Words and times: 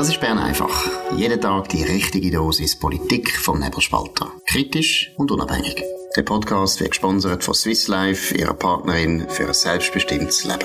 Das 0.00 0.08
ist 0.08 0.18
Bern 0.18 0.38
einfach. 0.38 0.88
Jeden 1.14 1.42
Tag 1.42 1.68
die 1.68 1.82
richtige 1.82 2.30
Dosis 2.30 2.74
Politik 2.78 3.36
vom 3.36 3.60
Nebelspalter. 3.60 4.32
Kritisch 4.46 5.12
und 5.18 5.30
unabhängig. 5.30 5.84
Der 6.16 6.22
Podcast 6.22 6.80
wird 6.80 6.92
gesponsert 6.92 7.44
von 7.44 7.52
Swiss 7.52 7.86
Life, 7.86 8.34
ihrer 8.34 8.54
Partnerin 8.54 9.28
für 9.28 9.48
ein 9.48 9.52
selbstbestimmtes 9.52 10.44
Leben. 10.46 10.64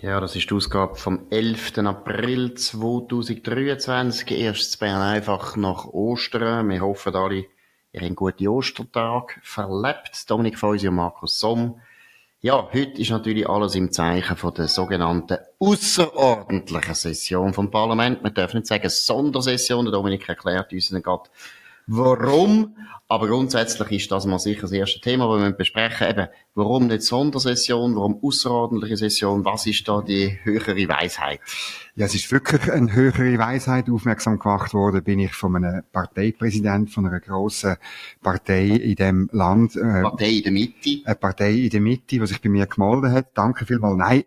Ja, 0.00 0.18
das 0.18 0.34
ist 0.34 0.50
die 0.50 0.54
Ausgabe 0.54 0.96
vom 0.96 1.28
11. 1.30 1.78
April 1.86 2.54
2023. 2.54 4.32
Erst 4.32 4.80
Bern 4.80 5.02
einfach 5.02 5.54
nach 5.54 5.84
Ostern. 5.84 6.68
Wir 6.68 6.80
hoffen 6.80 7.14
alle, 7.14 7.36
ihr 7.36 8.00
habt 8.00 8.06
einen 8.06 8.16
guten 8.16 8.48
Ostertag 8.48 9.38
verlebt. 9.44 10.28
Dominik 10.28 10.58
Feusi 10.58 10.88
und 10.88 10.96
Markus 10.96 11.38
Somm. 11.38 11.80
Ja, 12.42 12.68
heute 12.70 13.00
ist 13.00 13.10
natürlich 13.10 13.48
alles 13.48 13.74
im 13.76 13.90
Zeichen 13.90 14.36
von 14.36 14.52
der 14.52 14.68
sogenannten 14.68 15.38
außerordentlichen 15.58 16.94
Session 16.94 17.54
vom 17.54 17.70
Parlament. 17.70 18.22
Wir 18.22 18.30
dürfen 18.30 18.58
nicht 18.58 18.66
sagen 18.66 18.90
Sondersession. 18.90 19.86
Der 19.86 19.92
Dominik 19.92 20.28
erklärt 20.28 20.70
uns 20.70 20.90
gerade, 20.90 21.30
warum. 21.86 22.76
Aber 23.08 23.28
grundsätzlich 23.28 23.92
ist 23.92 24.10
das 24.10 24.26
mal 24.26 24.40
sicher 24.40 24.62
das 24.62 24.72
erste 24.72 25.00
Thema, 25.00 25.32
das 25.32 25.40
wir 25.40 25.52
besprechen 25.52 26.08
Eben, 26.08 26.26
warum 26.56 26.88
nicht 26.88 27.02
Sondersession, 27.02 27.94
warum 27.94 28.18
außerordentliche 28.20 28.96
Session? 28.96 29.44
Was 29.44 29.66
ist 29.66 29.86
da 29.86 30.02
die 30.02 30.36
höhere 30.42 30.88
Weisheit? 30.88 31.38
Ja, 31.94 32.06
es 32.06 32.16
ist 32.16 32.32
wirklich 32.32 32.70
eine 32.70 32.92
höhere 32.92 33.38
Weisheit. 33.38 33.88
Aufmerksam 33.88 34.40
gemacht 34.40 34.74
worden 34.74 35.04
bin 35.04 35.20
ich 35.20 35.32
von 35.34 35.54
einem 35.54 35.84
Parteipräsident 35.92 36.90
von 36.90 37.06
einer 37.06 37.20
grossen 37.20 37.76
Partei 38.22 38.66
in 38.66 38.96
dem 38.96 39.30
Land. 39.30 39.76
Äh, 39.76 40.02
Partei 40.02 40.30
in 40.30 40.42
der 40.42 40.52
Mitte? 40.52 41.00
Eine 41.04 41.14
Partei 41.14 41.52
in 41.52 41.70
der 41.70 41.80
Mitte, 41.80 42.18
die 42.18 42.26
sich 42.26 42.40
bei 42.40 42.48
mir 42.48 42.66
gemeldet 42.66 43.12
hat. 43.12 43.26
Danke 43.34 43.66
vielmals. 43.66 43.96
Nein. 43.96 44.24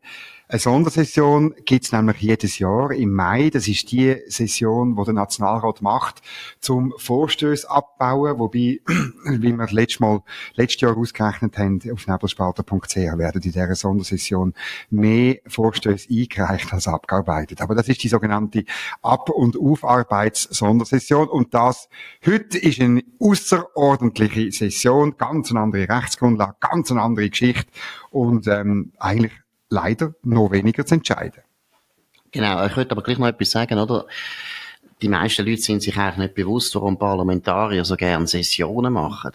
Eine 0.51 0.57
Sondersession 0.57 1.53
gibt's 1.63 1.91
nämlich 1.91 2.21
jedes 2.21 2.57
Jahr 2.57 2.89
im 2.91 3.13
Mai. 3.13 3.51
Das 3.51 3.67
ist 3.67 3.91
die 3.91 4.17
Session, 4.29 4.97
wo 4.97 5.03
der 5.03 5.13
Nationalrat 5.13 5.83
macht, 5.83 6.23
zum 6.59 6.91
Vorstöße 6.97 7.69
abbauen. 7.69 8.39
Wobei, 8.39 8.81
wie 9.25 9.53
wir 9.53 9.67
letztes 9.69 9.99
Mal, 9.99 10.23
letztes 10.55 10.81
Jahr 10.81 10.97
ausgerechnet 10.97 11.55
haben, 11.59 11.79
auf 11.93 12.07
nebelspalter.ch 12.07 12.95
werden 12.95 13.35
in 13.35 13.41
dieser 13.41 13.75
Sondersession 13.75 14.55
mehr 14.89 15.37
Vorstöße 15.45 16.07
eingereicht 16.09 16.73
als 16.73 16.87
abgearbeitet. 16.87 17.61
Aber 17.61 17.75
das 17.75 17.87
ist 17.87 18.01
die 18.01 18.09
sogenannte 18.09 18.65
Ab- 19.03 19.29
und 19.29 19.55
Aufarbeits-Sondersession. 19.55 21.27
Und 21.27 21.53
das 21.53 21.89
heute 22.25 22.57
ist 22.57 22.81
eine 22.81 23.03
außerordentliche 23.19 24.51
Session, 24.51 25.15
ganz 25.15 25.51
eine 25.51 25.59
andere 25.59 25.87
Rechtsgrundlage, 25.87 26.55
ganz 26.59 26.89
eine 26.89 27.03
andere 27.03 27.29
Geschichte 27.29 27.67
und 28.09 28.47
ähm, 28.47 28.93
eigentlich 28.97 29.33
leider 29.69 30.13
noch 30.23 30.51
weniger 30.51 30.85
zu 30.85 30.95
entscheiden. 30.95 31.43
Genau, 32.31 32.65
ich 32.65 32.75
würde 32.75 32.91
aber 32.91 33.03
gleich 33.03 33.17
noch 33.17 33.27
etwas 33.27 33.51
sagen, 33.51 33.79
oder? 33.79 34.05
Die 35.01 35.07
meisten 35.07 35.45
Leute 35.45 35.61
sind 35.61 35.81
sich 35.81 35.95
eigentlich 35.95 36.17
nicht 36.17 36.35
bewusst, 36.35 36.75
warum 36.75 36.99
Parlamentarier 36.99 37.85
so 37.85 37.95
gerne 37.95 38.27
Sessionen 38.27 38.91
machen. 38.91 39.31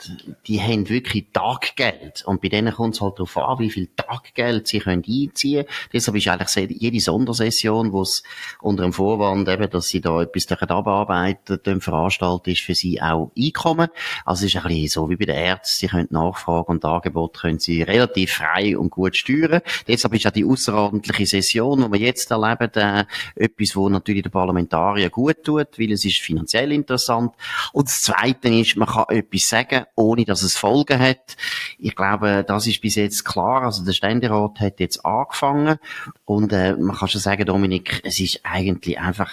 Die 0.46 0.60
haben 0.60 0.90
wirklich 0.90 1.26
Taggeld. 1.32 2.22
Und 2.26 2.42
bei 2.42 2.48
denen 2.48 2.74
kommt 2.74 2.96
es 2.96 3.00
halt 3.00 3.14
darauf 3.14 3.36
an, 3.38 3.58
wie 3.60 3.70
viel 3.70 3.88
Taggeld 3.96 4.68
sie 4.68 4.80
können 4.80 5.02
einziehen 5.08 5.64
können. 5.64 5.68
Deshalb 5.92 6.18
ist 6.18 6.28
eigentlich 6.28 6.82
jede 6.82 7.00
Sondersession, 7.00 7.92
wo 7.92 8.02
es 8.02 8.22
unter 8.60 8.82
dem 8.82 8.92
Vorwand 8.92 9.48
eben, 9.48 9.70
dass 9.70 9.88
sie 9.88 10.02
da 10.02 10.20
etwas 10.20 10.52
abarbeiten, 10.52 11.80
veranstaltet 11.80 12.48
ist 12.48 12.62
für 12.62 12.74
sie 12.74 13.00
auch 13.00 13.30
Einkommen. 13.38 13.88
Also 14.26 14.44
es 14.44 14.54
ist 14.54 14.60
ein 14.60 14.68
bisschen 14.68 14.88
so 14.88 15.08
wie 15.08 15.16
bei 15.16 15.24
den 15.24 15.36
Ärzten. 15.36 15.86
Sie 15.86 15.86
können 15.86 16.08
Nachfrage 16.10 16.66
und 16.66 16.84
Angebot 16.84 17.40
können 17.40 17.58
sie 17.58 17.82
relativ 17.82 18.34
frei 18.34 18.76
und 18.76 18.90
gut 18.90 19.16
steuern. 19.16 19.62
Deshalb 19.88 20.12
ist 20.14 20.26
auch 20.26 20.30
die 20.30 20.44
außerordentliche 20.44 21.24
Session, 21.24 21.80
die 21.80 21.98
wir 21.98 22.06
jetzt 22.06 22.30
erleben, 22.30 22.70
äh, 22.74 23.04
etwas, 23.36 23.76
wo 23.76 23.88
natürlich 23.88 24.24
der 24.24 24.30
Parlamentarier 24.30 25.08
gut 25.08 25.42
tut 25.42 25.53
tut, 25.58 25.78
weil 25.78 25.92
es 25.92 26.04
ist 26.04 26.20
finanziell 26.20 26.72
interessant. 26.72 27.32
Und 27.72 27.88
das 27.88 28.02
Zweite 28.02 28.48
ist, 28.48 28.76
man 28.76 28.88
kann 28.88 29.06
etwas 29.08 29.48
sagen, 29.48 29.84
ohne 29.94 30.24
dass 30.24 30.42
es 30.42 30.56
Folgen 30.56 30.98
hat. 30.98 31.36
Ich 31.78 31.94
glaube, 31.94 32.44
das 32.46 32.66
ist 32.66 32.80
bis 32.80 32.96
jetzt 32.96 33.24
klar. 33.24 33.62
Also 33.62 33.84
der 33.84 33.92
Ständerat 33.92 34.60
hat 34.60 34.80
jetzt 34.80 35.04
angefangen 35.04 35.78
und 36.24 36.52
äh, 36.52 36.74
man 36.74 36.96
kann 36.96 37.08
schon 37.08 37.20
sagen, 37.20 37.44
Dominik, 37.44 38.00
es 38.04 38.20
ist 38.20 38.40
eigentlich 38.42 38.98
einfach 38.98 39.32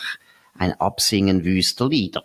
ein 0.57 0.73
Absingen 0.79 1.43
wüster 1.43 1.87
Lieder. 1.87 2.23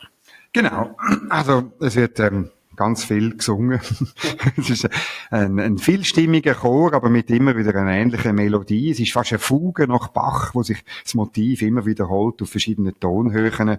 Genau. 0.52 0.96
Also 1.28 1.72
es 1.80 1.96
wird 1.96 2.18
ähm, 2.20 2.50
ganz 2.76 3.04
viel 3.04 3.36
gesungen. 3.36 3.80
es 4.56 4.70
ist 4.70 4.88
ein, 5.30 5.58
ein 5.58 5.78
vielstimmiger 5.78 6.54
Chor, 6.54 6.94
aber 6.94 7.08
mit 7.08 7.30
immer 7.30 7.56
wieder 7.56 7.74
einer 7.74 7.92
ähnlichen 7.92 8.34
Melodie. 8.34 8.90
Es 8.90 9.00
ist 9.00 9.12
fast 9.12 9.32
eine 9.32 9.38
Fuge 9.38 9.88
nach 9.88 10.08
Bach, 10.08 10.54
wo 10.54 10.62
sich 10.62 10.84
das 11.02 11.14
Motiv 11.14 11.62
immer 11.62 11.86
wiederholt 11.86 12.40
auf 12.42 12.50
verschiedenen 12.50 12.98
Tonhöhen. 13.00 13.78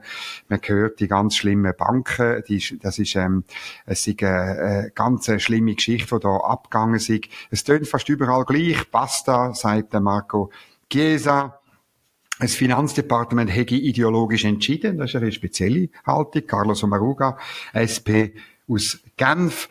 Man 0.49 0.59
hört 0.63 0.99
die 0.99 1.07
ganz 1.07 1.35
schlimmen 1.35 1.73
Banken. 1.77 2.43
Die, 2.47 2.79
das 2.81 2.99
ist, 2.99 3.15
ähm, 3.15 3.43
es 3.85 4.05
ist 4.05 4.21
eine, 4.23 4.31
eine 4.31 4.91
ganz 4.93 5.29
schlimme 5.41 5.75
Geschichte, 5.75 6.15
die 6.15 6.21
da 6.21 6.37
abgegangen 6.37 6.95
ist. 6.95 7.11
Es 7.51 7.63
tönt 7.63 7.87
fast 7.87 8.09
überall 8.09 8.45
gleich. 8.45 8.89
Basta, 8.89 9.53
sagt 9.53 9.93
der 9.93 10.01
Marco 10.01 10.51
Chiesa. 10.89 11.59
Das 12.39 12.53
Finanzdepartement 12.53 13.53
hätte 13.53 13.73
ideologisch 13.73 14.45
entschieden, 14.45 14.99
das 14.99 15.09
ist 15.09 15.15
eine 15.15 15.31
spezielle 15.31 15.89
Haltung. 16.05 16.45
Carlos 16.45 16.83
Omaruga, 16.83 17.37
SP, 17.73 18.37
aus 18.67 18.99
Genf. 19.17 19.67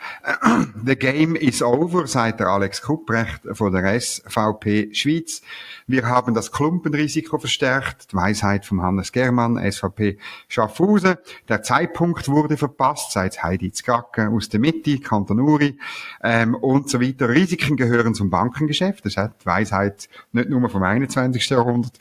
The 0.84 0.96
game 0.96 1.36
is 1.36 1.62
over, 1.62 2.08
sagt 2.08 2.40
der 2.40 2.48
Alex 2.48 2.82
Kupprecht 2.82 3.42
von 3.52 3.72
der 3.72 4.00
SVP 4.00 4.92
Schweiz. 4.92 5.40
Wir 5.86 6.06
haben 6.06 6.34
das 6.34 6.50
Klumpenrisiko 6.50 7.38
verstärkt. 7.38 8.10
Die 8.10 8.16
Weisheit 8.16 8.66
von 8.66 8.82
Hannes 8.82 9.12
Germann, 9.12 9.56
SVP 9.70 10.18
Schaffhausen. 10.48 11.14
Der 11.48 11.62
Zeitpunkt 11.62 12.26
wurde 12.28 12.56
verpasst, 12.56 13.12
seit 13.12 13.44
Heidi 13.44 13.70
Zkracke 13.70 14.28
aus 14.28 14.48
der 14.48 14.58
Mitte, 14.58 14.98
Kanton 14.98 15.38
Uri 15.38 15.78
ähm, 16.24 16.56
und 16.56 16.90
so 16.90 17.00
weiter. 17.00 17.28
Risiken 17.28 17.76
gehören 17.76 18.14
zum 18.14 18.30
Bankengeschäft. 18.30 19.06
Das 19.06 19.16
hat 19.16 19.42
die 19.42 19.46
Weisheit 19.46 20.08
nicht 20.32 20.48
nur 20.48 20.68
vom 20.68 20.82
21. 20.82 21.48
Jahrhundert. 21.48 21.96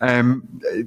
Ähm, 0.00 0.42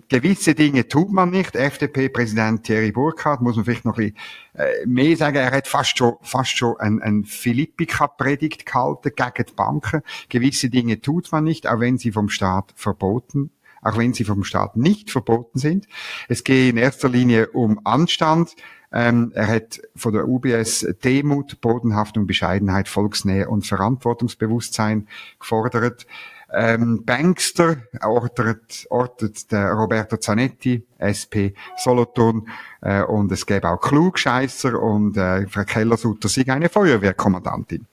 gewisse 0.09 0.55
Dinge 0.55 0.89
tut 0.89 1.13
man 1.13 1.29
nicht. 1.29 1.55
FDP-Präsident 1.55 2.66
Thierry 2.66 2.91
Burkhardt 2.91 3.41
muss 3.41 3.55
man 3.55 3.63
vielleicht 3.63 3.85
noch 3.85 3.97
ein 3.97 4.11
bisschen 4.11 4.17
äh, 4.55 4.85
mehr 4.85 5.16
sagen, 5.16 5.38
er 5.38 5.51
hat 5.51 5.67
fast 5.67 5.97
schon, 6.01 6.17
fast 6.22 6.57
schon 6.57 6.78
ein, 6.79 7.01
ein 7.01 7.23
Philippika-Predigt 7.25 8.66
gehalten 8.66 9.12
gegen 9.16 9.45
die 9.47 9.53
Banken. 9.53 10.01
Gewisse 10.29 10.69
Dinge 10.69 11.00
tut 11.00 11.31
man 11.31 11.44
nicht, 11.44 11.67
auch 11.67 11.79
wenn 11.79 11.97
sie 11.97 12.12
vom 12.12 12.29
Staat 12.29 12.73
verboten 12.75 13.51
auch 13.84 13.97
wenn 13.97 14.13
sie 14.13 14.25
vom 14.25 14.44
Staat 14.44 14.78
nicht 14.78 15.09
verboten 15.09 15.57
sind. 15.57 15.88
Es 16.28 16.44
geht 16.44 16.69
in 16.69 16.78
erster 16.78 17.09
Linie 17.09 17.47
um 17.47 17.81
Anstand. 17.84 18.56
Ähm, 18.91 19.31
er 19.34 19.47
hat 19.47 19.81
von 19.95 20.13
der 20.13 20.28
UBS 20.28 20.85
Demut, 21.03 21.61
Bodenhaftung, 21.61 22.28
Bescheidenheit, 22.28 22.88
Volksnähe 22.88 23.50
und 23.50 23.66
Verantwortungsbewusstsein 23.66 25.07
gefordert. 25.40 26.06
Ähm, 26.53 27.03
Bankster 27.06 27.78
ortet, 28.01 28.85
ortet 28.89 29.51
der 29.51 29.72
Roberto 29.72 30.17
Zanetti, 30.17 30.85
SP 31.00 31.56
Solothurn, 31.78 32.47
äh, 32.81 33.03
und 33.03 33.31
es 33.31 33.45
gäbe 33.45 33.69
auch 33.69 33.79
Klugscheisser 33.79 34.81
und 34.81 35.16
äh, 35.17 35.47
Frau 35.47 35.63
Keller-Sutter 35.63 36.28
sei 36.28 36.45
eine 36.47 36.69
Feuerwehrkommandantin. 36.69 37.88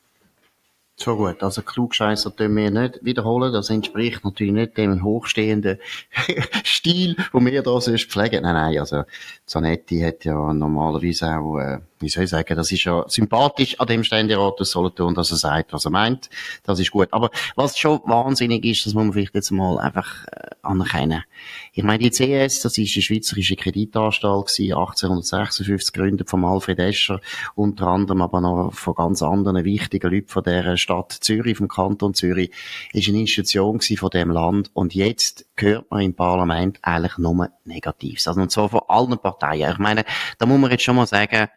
So 1.01 1.15
gut, 1.17 1.45
also 1.45 1.63
Klugscheisser 1.63 2.35
tun 2.35 2.57
wir 2.57 2.73
nicht 2.73 3.05
wiederholen. 3.05 3.53
Das 3.53 3.71
entspricht 3.71 4.25
natürlich 4.25 4.53
nicht 4.53 4.77
dem 4.77 5.05
hochstehenden 5.05 5.79
Stil, 6.65 7.15
wo 7.31 7.41
wir 7.41 7.63
da 7.63 7.81
sonst 7.81 8.11
pflegen. 8.11 8.43
Nein, 8.43 8.55
nein, 8.55 8.79
also 8.81 9.05
Zanetti 9.47 10.01
hat 10.01 10.25
ja 10.25 10.53
normalerweise 10.53 11.37
auch, 11.37 11.59
äh, 11.59 11.79
wie 12.01 12.09
soll 12.09 12.25
ich 12.25 12.31
sagen, 12.31 12.57
das 12.57 12.73
ist 12.73 12.83
ja 12.83 13.05
sympathisch 13.07 13.79
an 13.79 13.87
dem 13.87 14.03
Ständerat 14.03 14.59
des 14.59 14.73
Solothurn, 14.73 15.15
dass 15.15 15.31
er 15.31 15.37
sagt, 15.37 15.73
was 15.73 15.85
er 15.85 15.93
meint. 15.93 16.31
Das 16.65 16.81
ist 16.81 16.91
gut. 16.91 17.09
Aber 17.13 17.31
was 17.55 17.79
schon 17.79 18.01
wahnsinnig 18.05 18.65
ist, 18.65 18.85
das 18.85 18.95
muss 18.95 19.05
man 19.05 19.13
vielleicht 19.13 19.37
jetzt 19.37 19.53
mal 19.53 19.79
einfach 19.79 20.25
äh, 20.27 20.51
anerkennen. 20.63 21.23
Ich 21.75 21.85
meine, 21.85 22.03
die 22.03 22.11
CS, 22.11 22.61
das 22.63 22.77
ist 22.77 22.95
die 22.97 23.03
Schweizerische 23.03 23.55
Kreditanstalt 23.55 24.47
gewesen, 24.47 24.75
1856 24.75 25.93
gegründet 25.93 26.29
von 26.29 26.45
Alfred 26.45 26.81
Escher, 26.81 27.21
unter 27.55 27.87
anderem 27.87 28.21
aber 28.21 28.41
noch 28.41 28.73
von 28.75 28.95
ganz 28.95 29.23
anderen 29.23 29.65
wichtigen 29.65 30.11
Leuten 30.11 30.29
von 30.29 30.43
der 30.43 30.77
Stadt 30.89 31.13
Zürich, 31.13 31.59
vom 31.59 31.69
Kanton 31.69 32.15
Zürich, 32.15 32.51
ist 32.95 33.09
eine 33.09 33.21
Institution 33.21 33.79
von 33.79 34.09
dem 34.09 34.31
Land 34.31 34.71
und 34.73 34.95
jetzt 34.95 35.45
hört 35.55 35.91
man 35.91 36.01
im 36.01 36.15
Parlament 36.15 36.79
eigentlich 36.81 37.19
nur 37.19 37.51
Negatives. 37.67 38.27
Also 38.27 38.41
und 38.41 38.51
zwar 38.51 38.71
von 38.71 38.81
allen 38.89 39.19
Parteien. 39.19 39.71
Ich 39.71 39.79
meine, 39.79 40.07
da 40.39 40.47
muss 40.47 40.59
man 40.59 40.71
jetzt 40.71 40.85
schon 40.85 40.97
mal 40.97 41.07
sagen, 41.07 41.49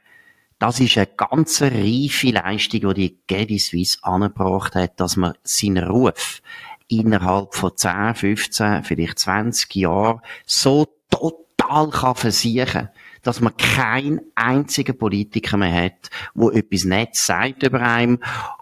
das 0.59 0.81
ist 0.81 0.97
eine 0.97 1.07
ganz 1.07 1.61
reife 1.61 2.31
Leistung, 2.31 2.93
die 2.93 2.93
die 2.93 3.17
Gedi 3.25 3.57
Suisse 3.57 3.99
angebracht 4.01 4.75
hat, 4.75 4.99
dass 4.99 5.15
man 5.15 5.33
seinen 5.43 5.85
Ruf 5.85 6.41
innerhalb 6.89 7.55
von 7.55 7.71
10, 7.73 8.15
15, 8.15 8.83
vielleicht 8.83 9.17
20 9.17 9.73
Jahren 9.75 10.19
so 10.45 10.87
total 11.09 11.89
kann 11.89 12.15
versichern 12.15 12.89
dass 13.21 13.41
man 13.41 13.55
keinen 13.57 14.21
einzigen 14.35 14.97
Politiker 14.97 15.57
mehr 15.57 15.85
hat, 15.85 16.09
wo 16.33 16.49
etwas 16.49 16.85
Nettes 16.85 17.25
sagt 17.25 17.63
über 17.63 17.81
einem 17.81 18.19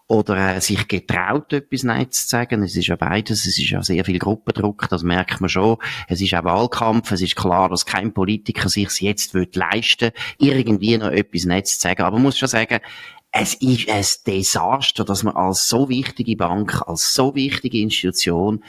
oder 0.08 0.56
äh, 0.56 0.62
sich 0.62 0.88
getraut, 0.88 1.54
etwas 1.54 1.84
Nettes 1.84 2.24
zu 2.24 2.30
sagen. 2.30 2.64
Es 2.64 2.76
ist 2.76 2.88
ja 2.88 2.96
beides. 2.96 3.46
Es 3.46 3.60
ist 3.60 3.70
ja 3.70 3.84
sehr 3.84 4.04
viel 4.04 4.18
Gruppendruck, 4.18 4.90
das 4.90 5.04
merkt 5.04 5.40
man 5.40 5.50
schon. 5.50 5.78
Es 6.08 6.20
ist 6.20 6.34
auch 6.34 6.44
Wahlkampf. 6.44 7.12
Es 7.12 7.22
ist 7.22 7.36
klar, 7.36 7.70
dass 7.70 7.86
kein 7.86 8.12
Politiker 8.12 8.70
sich 8.70 8.90
jetzt 9.02 9.36
wird 9.36 9.56
leisten 9.56 10.12
irgendwie 10.40 10.98
noch 10.98 11.12
etwas 11.12 11.46
Nettes 11.46 11.78
zu 11.78 11.88
sagen. 11.88 12.02
Aber 12.02 12.16
man 12.16 12.24
muss 12.24 12.40
schon 12.40 12.50
sagen, 12.50 12.80
es 13.32 13.54
ist 13.54 13.88
ein 13.88 14.06
Desaster, 14.26 15.06
dass 15.06 15.24
man 15.24 15.36
als 15.36 15.70
so 15.70 15.90
wichtige 15.90 16.36
Bank, 16.36 16.82
als 16.88 17.14
so 17.14 17.36
wichtige 17.36 17.80
Institution 17.80 18.64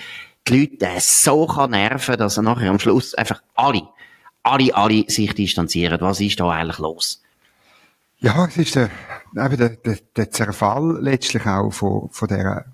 die 0.47 0.61
Leute 0.61 0.89
so 1.01 1.47
kann 1.47 1.71
nerven, 1.71 2.19
dass 2.19 2.37
er 2.37 2.43
nachher 2.43 2.71
am 2.71 2.79
Schluss 2.79 3.15
einfach 3.15 3.43
alle, 3.55 3.83
alle, 4.43 4.75
alle 4.75 5.05
sich 5.09 5.35
distanzieren. 5.35 6.01
Was 6.01 6.21
ist 6.21 6.41
da 6.41 6.51
eigentlich 6.51 6.79
los? 6.79 7.23
Ja, 8.19 8.47
es 8.47 8.57
ist 8.59 8.75
der, 8.75 8.91
eben 9.35 9.57
der, 9.57 9.71
der, 9.71 9.99
der 10.15 10.31
Zerfall 10.31 10.99
letztlich 11.01 11.47
auch 11.47 11.71
von, 11.71 12.11
von 12.11 12.29
der, 12.29 12.67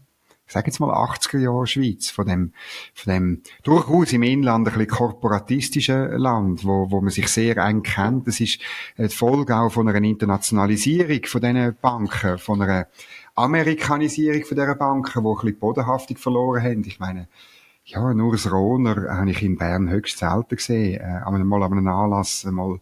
ich 0.44 0.52
sage 0.52 0.66
jetzt 0.66 0.80
mal 0.80 0.92
80er 0.92 1.38
Jahre 1.38 1.66
Schweiz, 1.68 2.10
von 2.10 2.26
dem, 2.26 2.52
von 2.94 3.12
dem 3.12 3.42
durchaus 3.62 4.12
im 4.12 4.24
Inland 4.24 4.66
ein 4.66 4.74
bisschen 4.74 4.88
korporatistischen 4.88 6.18
Land, 6.18 6.64
wo, 6.64 6.90
wo 6.90 7.00
man 7.00 7.10
sich 7.10 7.28
sehr 7.28 7.56
eng 7.58 7.84
kennt. 7.84 8.26
Das 8.26 8.40
ist 8.40 8.58
die 8.98 9.08
Folge 9.08 9.56
auch 9.56 9.70
von 9.70 9.88
einer 9.88 10.04
Internationalisierung 10.04 11.24
von 11.26 11.40
diesen 11.40 11.76
Banken, 11.80 12.38
von 12.38 12.62
einer 12.62 12.88
Amerikanisierung 13.36 14.44
von 14.44 14.56
dieser 14.56 14.74
Banken, 14.74 15.22
die 15.22 15.28
ein 15.28 15.34
bisschen 15.34 15.58
Bodenhaftung 15.58 16.16
verloren 16.16 16.62
haben. 16.62 16.84
Ich 16.86 16.98
meine, 16.98 17.28
ja, 17.88 18.12
nur 18.14 18.34
ein 18.34 18.50
Rohner 18.50 19.16
habe 19.16 19.30
ich 19.30 19.42
in 19.42 19.56
Bern 19.56 19.88
höchst 19.88 20.18
selten 20.18 20.56
gesehen. 20.56 21.00
Äh, 21.00 21.22
einmal 21.24 21.62
an 21.62 21.72
einem 21.72 21.86
Anlass 21.86 22.44
mal 22.44 22.80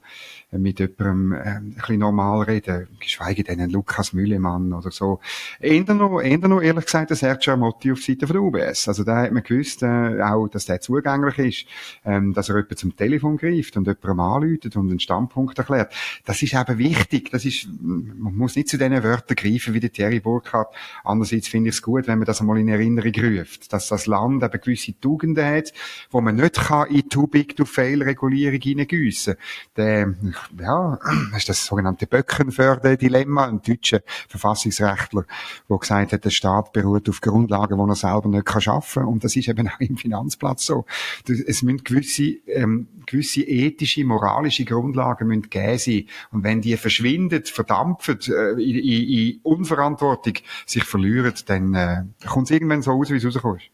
mit 0.59 0.79
jemandem 0.79 1.33
äh, 1.33 1.37
ein 1.37 1.75
bisschen 1.75 1.99
normal 1.99 2.43
reden, 2.43 2.89
geschweige 3.01 3.45
denn 3.45 3.61
ein 3.61 3.71
Lukas 3.71 4.13
Müllemann 4.13 4.73
oder 4.73 4.91
so. 4.91 5.21
Eher 5.61 5.95
noch, 5.95 6.21
eher 6.21 6.39
noch 6.39 6.61
ehrlich 6.61 6.85
gesagt 6.85 7.11
der 7.11 7.17
Sergio 7.17 7.55
Amotti 7.55 7.93
auf 7.93 8.03
Seite 8.03 8.27
von 8.27 8.35
der 8.35 8.43
UBS. 8.43 8.89
Also 8.89 9.05
da 9.05 9.23
hat 9.23 9.33
man 9.33 9.43
gewusst, 9.43 9.83
äh, 9.83 10.21
auch, 10.23 10.49
dass 10.49 10.67
der 10.67 10.81
zugänglich 10.81 11.39
ist, 11.39 11.67
ähm, 12.05 12.33
dass 12.33 12.49
er 12.49 12.57
jemand 12.57 12.79
zum 12.79 12.97
Telefon 12.97 13.37
greift 13.37 13.77
und 13.77 13.87
jemandem 13.87 14.21
anläutet 14.21 14.77
und 14.77 14.91
einen 14.91 15.01
Standpunkt 15.01 15.59
erklärt. 15.59 15.93
Das 16.25 16.43
ist 16.43 16.55
eben 16.55 16.79
wichtig. 16.79 17.31
Das 17.31 17.45
ist, 17.45 17.69
man 17.81 18.35
muss 18.35 18.57
nicht 18.57 18.69
zu 18.69 18.79
diesen 18.79 19.03
Wörtern 19.03 19.37
greifen 19.37 19.75
wie 19.75 19.81
der 19.81 19.93
Thierry 19.93 20.21
Burkhardt. 20.21 20.75
Andererseits 21.03 21.49
finde 21.49 21.71
ich 21.71 21.77
es 21.77 21.83
gut, 21.83 22.07
wenn 22.07 22.19
man 22.19 22.27
das 22.27 22.41
einmal 22.41 22.59
in 22.59 22.69
Erinnerung 22.69 23.13
ruft, 23.15 23.73
dass 23.73 23.89
das 23.89 24.07
Land 24.07 24.43
eben 24.43 24.61
gewisse 24.61 24.99
Tugenden 25.01 25.45
hat, 25.45 25.73
wo 26.11 26.21
man 26.21 26.37
nicht 26.37 26.55
kann 26.55 26.89
in 26.89 27.09
Too 27.09 27.27
Big 27.27 27.57
to 27.57 27.65
Fail 27.65 28.03
Regulierung 28.03 28.61
hineingüssen. 28.61 29.35
Der, 29.77 30.15
ja, 30.61 30.99
das 31.33 31.37
ist 31.39 31.49
das 31.49 31.67
sogenannte 31.67 32.07
Böckenförde-Dilemma, 32.07 33.47
ein 33.47 33.63
deutscher 33.63 34.01
Verfassungsrechtler, 34.29 35.25
der 35.69 35.79
gesagt 35.79 36.13
hat, 36.13 36.25
der 36.25 36.31
Staat 36.31 36.73
beruht 36.73 37.09
auf 37.09 37.21
Grundlagen, 37.21 37.79
die 37.79 37.91
er 37.91 37.95
selber 37.95 38.29
nicht 38.29 38.47
kann 38.47 38.61
schaffen 38.61 39.03
kann. 39.03 39.13
Und 39.13 39.25
das 39.25 39.37
ist 39.37 39.49
eben 39.49 39.69
auch 39.69 39.81
im 39.81 39.97
Finanzplatz 39.97 40.67
so. 40.67 40.85
Es 41.27 41.63
müssen 41.63 41.85
gewisse, 41.85 42.37
ähm, 42.47 42.89
gewisse 43.07 43.43
ethische, 43.43 44.05
moralische 44.05 44.65
Grundlagen 44.65 45.29
müssen 45.29 45.43
gegeben 45.43 45.79
sein. 45.79 46.07
Und 46.31 46.45
wenn 46.45 46.61
die 46.61 46.77
verschwinden, 46.77 47.45
verdampfen, 47.45 48.19
äh, 48.29 48.53
in, 48.53 48.79
in, 48.79 49.09
in 49.09 49.41
Unverantwortung 49.43 50.35
sich 50.67 50.85
verlieren, 50.85 51.35
dann 51.47 51.75
äh, 51.75 52.03
kommt 52.27 52.47
es 52.47 52.51
irgendwann 52.51 52.83
so 52.83 52.93
aus, 52.93 53.11
wie 53.11 53.17
es 53.17 53.25
rauskommt. 53.25 53.71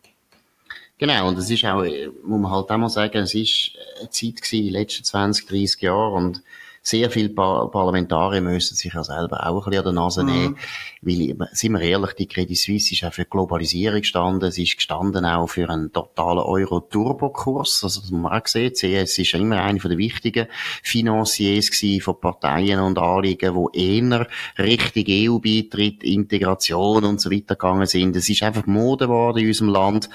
Genau, 1.01 1.29
und 1.29 1.39
es 1.39 1.49
ist 1.49 1.65
auch, 1.65 1.83
muss 1.83 2.41
man 2.41 2.51
halt 2.51 2.71
auch 2.71 2.77
mal 2.77 2.91
sagen, 2.91 3.23
es 3.23 3.35
ist 3.35 3.73
eine 3.99 4.11
Zeit 4.11 4.43
gewesen, 4.43 4.65
den 4.67 4.73
letzten 4.73 5.03
20, 5.03 5.47
30 5.47 5.81
Jahren 5.81 6.27
und 6.27 6.43
sehr 6.83 7.11
viele 7.11 7.29
Par 7.29 7.71
Parlamentarier 7.71 8.41
müssen 8.41 8.75
sich 8.75 8.93
ja 8.95 9.05
selber 9.05 9.47
auch 9.47 9.67
ein 9.67 9.71
bisschen 9.71 9.87
an 9.87 9.95
der 9.95 10.03
Nase 10.03 10.25
nehmen. 10.25 10.57
Mhm. 11.03 11.37
Weil, 11.39 11.49
sind 11.53 11.73
wir 11.73 11.81
ehrlich, 11.83 12.13
die 12.15 12.27
Credit 12.27 12.57
Suisse 12.57 12.95
ist 12.95 13.05
auch 13.05 13.13
für 13.13 13.27
Globalisierung 13.27 14.01
gestanden. 14.01 14.49
Es 14.49 14.57
ist 14.57 14.77
gestanden 14.77 15.27
auch 15.27 15.47
für 15.47 15.69
einen 15.69 15.93
totalen 15.93 16.39
Euro-Turbo-Kurs. 16.39 17.85
Also, 17.85 18.01
das 18.01 18.11
man 18.11 18.33
auch 18.33 18.47
sehen. 18.47 18.73
CS 18.73 19.19
ist 19.19 19.33
ja 19.33 19.39
immer 19.39 19.63
einer 19.63 19.79
der 19.79 19.99
wichtigen 19.99 20.47
Financiers 20.83 21.71
von 22.03 22.21
Parteien 22.21 22.81
und 22.81 22.99
Anliegen, 22.99 23.55
die 23.75 23.99
eher 23.99 24.27
Richtung 24.59 25.05
EU-Beitritt, 25.07 26.03
Integration 26.03 27.05
und 27.05 27.21
so 27.21 27.31
weiter 27.31 27.57
gegangen 27.57 27.87
sind. 27.87 28.17
Es 28.17 28.29
ist 28.29 28.43
einfach 28.43 28.67
Mode 28.67 29.07
geworden 29.07 29.39
in 29.39 29.49
unserem 29.49 29.69
Land 29.69 30.09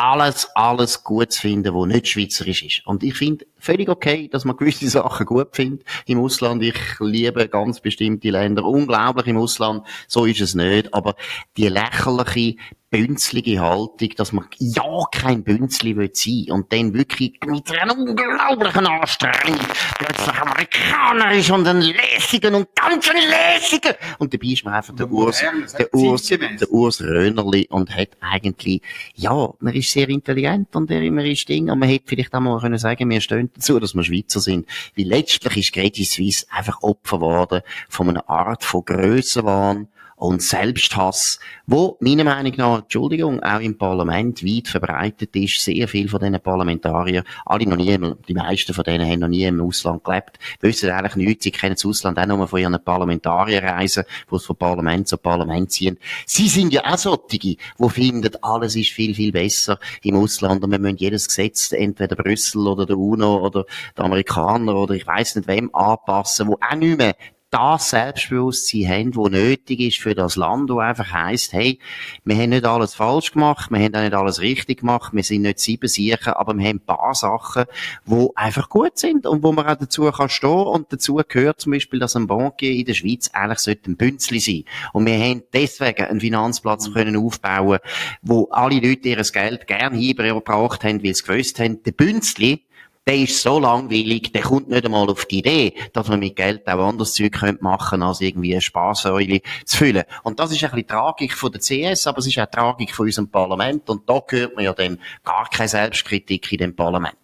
alles, 0.00 0.48
alles 0.54 1.04
gut 1.04 1.30
zu 1.30 1.42
finden, 1.42 1.74
was 1.74 1.86
nicht 1.86 2.08
schweizerisch 2.08 2.62
ist. 2.62 2.86
Und 2.86 3.02
ich 3.02 3.14
finde 3.14 3.44
völlig 3.58 3.90
okay, 3.90 4.28
dass 4.28 4.46
man 4.46 4.56
gewisse 4.56 4.88
Sachen 4.88 5.26
gut 5.26 5.54
findet 5.54 5.84
im 6.06 6.20
Ausland. 6.20 6.62
Ich 6.62 6.78
liebe 7.00 7.48
ganz 7.48 7.80
bestimmte 7.80 8.30
Länder 8.30 8.64
unglaublich 8.64 9.26
im 9.26 9.36
Ausland. 9.36 9.86
So 10.08 10.24
ist 10.24 10.40
es 10.40 10.54
nicht. 10.54 10.94
Aber 10.94 11.16
die 11.58 11.68
lächerliche 11.68 12.56
bünzlige 12.90 13.60
Haltung, 13.60 14.10
dass 14.16 14.32
man 14.32 14.46
ja 14.58 15.04
kein 15.12 15.44
Bünzli 15.44 15.96
will 15.96 16.10
sein 16.12 16.46
und 16.50 16.72
dann 16.72 16.92
wirklich 16.92 17.38
mit 17.46 17.70
einer 17.70 17.96
unglaublichen 17.96 18.86
Anstrengung 18.86 19.60
plötzlich 19.96 20.36
Amerikaner 20.36 21.32
ist 21.32 21.50
und 21.50 21.66
ein 21.68 21.82
lässigen 21.82 22.54
und 22.56 22.74
ganz 22.74 23.08
ein 23.08 23.16
lässigen 23.16 23.94
und 24.18 24.34
dabei 24.34 24.48
ist 24.48 24.64
man 24.64 24.74
einfach 24.74 24.94
der 24.96 25.10
Urs, 25.10 25.40
der 25.78 25.94
Urs, 25.94 26.26
der 26.26 26.70
Urs 26.70 27.00
Rönerli 27.00 27.68
und 27.70 27.94
hat 27.94 28.10
eigentlich, 28.20 28.82
ja, 29.14 29.48
man 29.60 29.74
ist 29.74 29.90
sehr 29.92 30.08
intelligent 30.08 30.74
und 30.74 30.90
er 30.90 31.02
immer 31.02 31.24
ist 31.24 31.48
Ding, 31.48 31.70
und 31.70 31.78
man 31.78 31.88
hätte 31.88 32.04
vielleicht 32.08 32.34
auch 32.34 32.40
mal 32.40 32.60
können 32.60 32.78
sagen, 32.78 33.08
wir 33.08 33.20
stehen 33.20 33.50
dazu, 33.54 33.78
dass 33.78 33.94
wir 33.94 34.02
Schweizer 34.02 34.40
sind, 34.40 34.66
weil 34.96 35.06
letztlich 35.06 35.56
ist 35.56 35.72
Credit 35.72 36.06
Suisse 36.06 36.46
einfach 36.50 36.82
Opfer 36.82 37.18
geworden 37.18 37.62
von 37.88 38.08
einer 38.08 38.28
Art 38.28 38.64
von 38.64 38.84
Grössenwahn, 38.84 39.88
und 40.20 40.42
Selbsthass, 40.42 41.40
wo 41.66 41.96
meiner 42.00 42.24
Meinung 42.24 42.52
nach, 42.56 42.82
Entschuldigung, 42.82 43.42
auch 43.42 43.60
im 43.60 43.78
Parlament 43.78 44.44
weit 44.44 44.68
verbreitet 44.68 45.34
ist. 45.34 45.64
Sehr 45.64 45.88
viel 45.88 46.08
von 46.08 46.20
diesen 46.20 46.38
Parlamentariern, 46.40 47.24
alle 47.46 47.66
noch 47.66 47.78
nie, 47.78 47.98
die 48.28 48.34
meisten 48.34 48.74
von 48.74 48.84
denen 48.84 49.08
haben 49.08 49.20
noch 49.20 49.28
nie 49.28 49.44
im 49.44 49.62
Ausland 49.62 50.04
gelebt, 50.04 50.38
wissen 50.60 50.90
eigentlich 50.90 51.16
nichts, 51.16 51.44
sie 51.44 51.50
kennen 51.50 51.74
das 51.74 51.86
Ausland 51.86 52.18
auch 52.18 52.26
nur 52.26 52.46
von 52.46 52.60
ihren 52.60 52.84
Parlamentarierreisen, 52.84 54.04
wo 54.28 54.36
sie 54.36 54.44
von 54.44 54.56
Parlament 54.56 55.08
zu 55.08 55.16
Parlament 55.16 55.72
ziehen. 55.72 55.98
Sie 56.26 56.48
sind 56.48 56.74
ja 56.74 56.84
auch 56.84 56.98
solche, 56.98 57.38
die 57.38 57.58
finden, 57.88 58.36
alles 58.42 58.76
ist 58.76 58.90
viel, 58.90 59.14
viel 59.14 59.32
besser 59.32 59.78
im 60.02 60.16
Ausland 60.16 60.62
und 60.62 60.70
wir 60.70 60.78
müssen 60.78 60.98
jedes 60.98 61.28
Gesetz 61.28 61.72
entweder 61.72 62.14
Brüssel 62.14 62.66
oder 62.66 62.84
der 62.84 62.98
UNO 62.98 63.38
oder 63.38 63.64
der 63.96 64.04
Amerikaner 64.04 64.76
oder 64.76 64.94
ich 64.94 65.06
weiß 65.06 65.36
nicht 65.36 65.48
wem 65.48 65.74
anpassen, 65.74 66.48
wo 66.48 66.58
auch 66.60 66.76
nicht 66.76 66.98
mehr 66.98 67.16
das 67.50 67.90
Selbstbewusstsein 67.90 68.88
haben, 68.88 69.12
das 69.12 69.30
nötig 69.30 69.80
ist 69.80 69.98
für 69.98 70.14
das 70.14 70.36
Land, 70.36 70.70
wo 70.70 70.78
einfach 70.78 71.12
heisst, 71.12 71.52
hey, 71.52 71.78
wir 72.24 72.36
haben 72.36 72.50
nicht 72.50 72.64
alles 72.64 72.94
falsch 72.94 73.32
gemacht, 73.32 73.70
wir 73.70 73.78
haben 73.80 73.94
auch 73.94 74.02
nicht 74.02 74.14
alles 74.14 74.40
richtig 74.40 74.80
gemacht, 74.80 75.12
wir 75.12 75.24
sind 75.24 75.42
nicht 75.42 75.58
sieben 75.58 75.88
sicher, 75.88 76.38
aber 76.38 76.54
wir 76.54 76.68
haben 76.68 76.76
ein 76.76 76.86
paar 76.86 77.14
Sachen, 77.14 77.64
die 78.06 78.28
einfach 78.36 78.68
gut 78.68 78.98
sind 78.98 79.26
und 79.26 79.42
wo 79.42 79.52
man 79.52 79.66
auch 79.66 79.76
dazu 79.76 80.10
kann 80.10 80.28
stehen 80.28 80.50
und 80.50 80.92
dazu 80.92 81.20
gehört 81.26 81.60
zum 81.60 81.72
Beispiel, 81.72 81.98
dass 81.98 82.16
ein 82.16 82.26
Bankier 82.26 82.72
in 82.72 82.84
der 82.84 82.94
Schweiz 82.94 83.30
eigentlich 83.32 83.58
sollte 83.58 83.90
ein 83.90 83.96
Bünzli 83.96 84.38
sein. 84.38 84.64
Und 84.92 85.06
wir 85.06 85.18
haben 85.18 85.42
deswegen 85.52 86.04
einen 86.04 86.20
Finanzplatz 86.20 86.88
mhm. 86.88 86.94
können 86.94 87.16
aufbauen, 87.16 87.78
wo 88.22 88.48
alle 88.50 88.76
Leute 88.76 89.08
ihr 89.08 89.22
Geld 89.22 89.66
gern 89.66 89.94
hingebracht 89.94 90.84
haben, 90.84 91.02
weil 91.02 91.14
sie 91.14 91.24
gewusst 91.24 91.58
haben, 91.58 91.82
der 91.82 91.92
Bünzli, 91.92 92.64
der 93.06 93.16
ist 93.16 93.42
so 93.42 93.58
langweilig, 93.58 94.32
der 94.32 94.42
kommt 94.42 94.68
nicht 94.68 94.84
einmal 94.84 95.08
auf 95.08 95.24
die 95.24 95.38
Idee, 95.38 95.74
dass 95.92 96.08
man 96.08 96.20
mit 96.20 96.36
Geld 96.36 96.68
auch 96.68 96.88
anderes 96.88 97.14
Zeug 97.14 97.40
machen 97.60 97.90
könnte, 97.90 98.06
als 98.06 98.20
irgendwie 98.20 98.52
eine 98.52 98.60
Sparsäule 98.60 99.40
zu 99.64 99.78
füllen. 99.78 100.04
Und 100.22 100.38
das 100.38 100.52
ist 100.52 100.62
ein 100.62 100.70
bisschen 100.70 100.86
Tragik 100.86 101.32
von 101.32 101.50
der 101.50 101.60
CS, 101.60 102.06
aber 102.06 102.18
es 102.18 102.26
ist 102.26 102.38
auch 102.38 102.46
Tragik 102.46 102.94
von 102.94 103.06
unserem 103.06 103.28
Parlament. 103.28 103.88
Und 103.88 104.08
da 104.08 104.20
hört 104.28 104.54
man 104.54 104.64
ja 104.64 104.72
dann 104.72 104.98
gar 105.24 105.48
keine 105.48 105.68
Selbstkritik 105.68 106.52
in 106.52 106.58
dem 106.58 106.76
Parlament. 106.76 107.16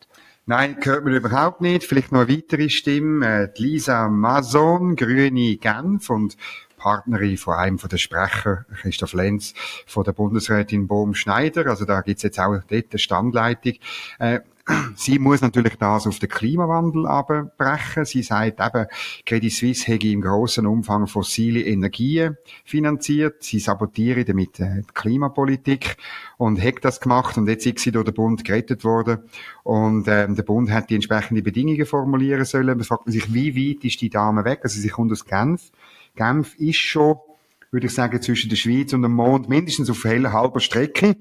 Nein, 0.46 0.76
hört 0.80 1.04
man 1.04 1.12
überhaupt 1.12 1.60
nicht. 1.60 1.84
Vielleicht 1.84 2.12
noch 2.12 2.20
eine 2.20 2.36
weitere 2.36 2.68
Stimme. 2.68 3.26
Äh, 3.26 3.48
Lisa 3.56 4.08
Mason, 4.08 4.96
Grüne 4.96 5.56
Genf 5.56 6.08
und 6.08 6.36
Partnerin 6.76 7.36
von 7.36 7.54
einem 7.54 7.78
den 7.78 7.98
Sprecher, 7.98 8.64
Christoph 8.80 9.12
Lenz, 9.12 9.54
von 9.86 10.04
der 10.04 10.12
Bundesrätin 10.12 10.86
Bohm 10.86 11.14
Schneider. 11.14 11.66
Also 11.66 11.84
da 11.84 12.00
gibt's 12.00 12.22
jetzt 12.22 12.38
auch 12.38 12.60
dort 12.68 12.84
eine 12.90 12.98
Standleitung. 12.98 13.74
Äh, 14.20 14.40
Sie 14.96 15.18
muss 15.18 15.42
natürlich 15.42 15.76
das 15.76 16.06
auf 16.06 16.18
den 16.18 16.28
Klimawandel 16.28 17.06
abbrechen. 17.06 18.04
Sie 18.04 18.22
sagt 18.22 18.60
eben, 18.60 18.86
Credit 19.24 19.52
Suisse 19.52 19.86
hätte 19.86 20.08
im 20.08 20.20
grossen 20.20 20.66
Umfang 20.66 21.06
fossile 21.06 21.60
Energien 21.60 22.36
finanziert. 22.64 23.44
Sie 23.44 23.60
sabotiere 23.60 24.24
damit 24.24 24.58
äh, 24.58 24.80
die 24.80 24.94
Klimapolitik 24.94 25.96
und 26.36 26.60
hat 26.60 26.84
das 26.84 27.00
gemacht 27.00 27.38
und 27.38 27.48
jetzt 27.48 27.66
ist 27.66 27.78
sie 27.78 27.92
durch 27.92 28.06
den 28.06 28.14
Bund 28.14 28.44
gerettet 28.44 28.82
worden 28.84 29.18
und 29.62 30.08
ähm, 30.08 30.34
der 30.34 30.42
Bund 30.42 30.70
hat 30.70 30.90
die 30.90 30.96
entsprechenden 30.96 31.44
Bedingungen 31.44 31.86
formulieren 31.86 32.44
sollen. 32.44 32.66
Man 32.66 32.82
fragt 32.82 33.10
sich, 33.10 33.32
wie 33.32 33.54
weit 33.54 33.84
ist 33.84 34.00
die 34.00 34.10
Dame 34.10 34.44
weg? 34.44 34.60
Also 34.64 34.80
sie 34.80 34.88
kommt 34.88 35.12
aus 35.12 35.24
Genf. 35.24 35.70
Genf 36.16 36.56
ist 36.56 36.78
schon, 36.78 37.16
würde 37.70 37.86
ich 37.86 37.94
sagen, 37.94 38.20
zwischen 38.20 38.50
der 38.50 38.56
Schweiz 38.56 38.92
und 38.92 39.02
dem 39.02 39.12
Mond 39.12 39.48
mindestens 39.48 39.90
auf 39.90 40.02
halber 40.04 40.60
Strecke. 40.60 41.16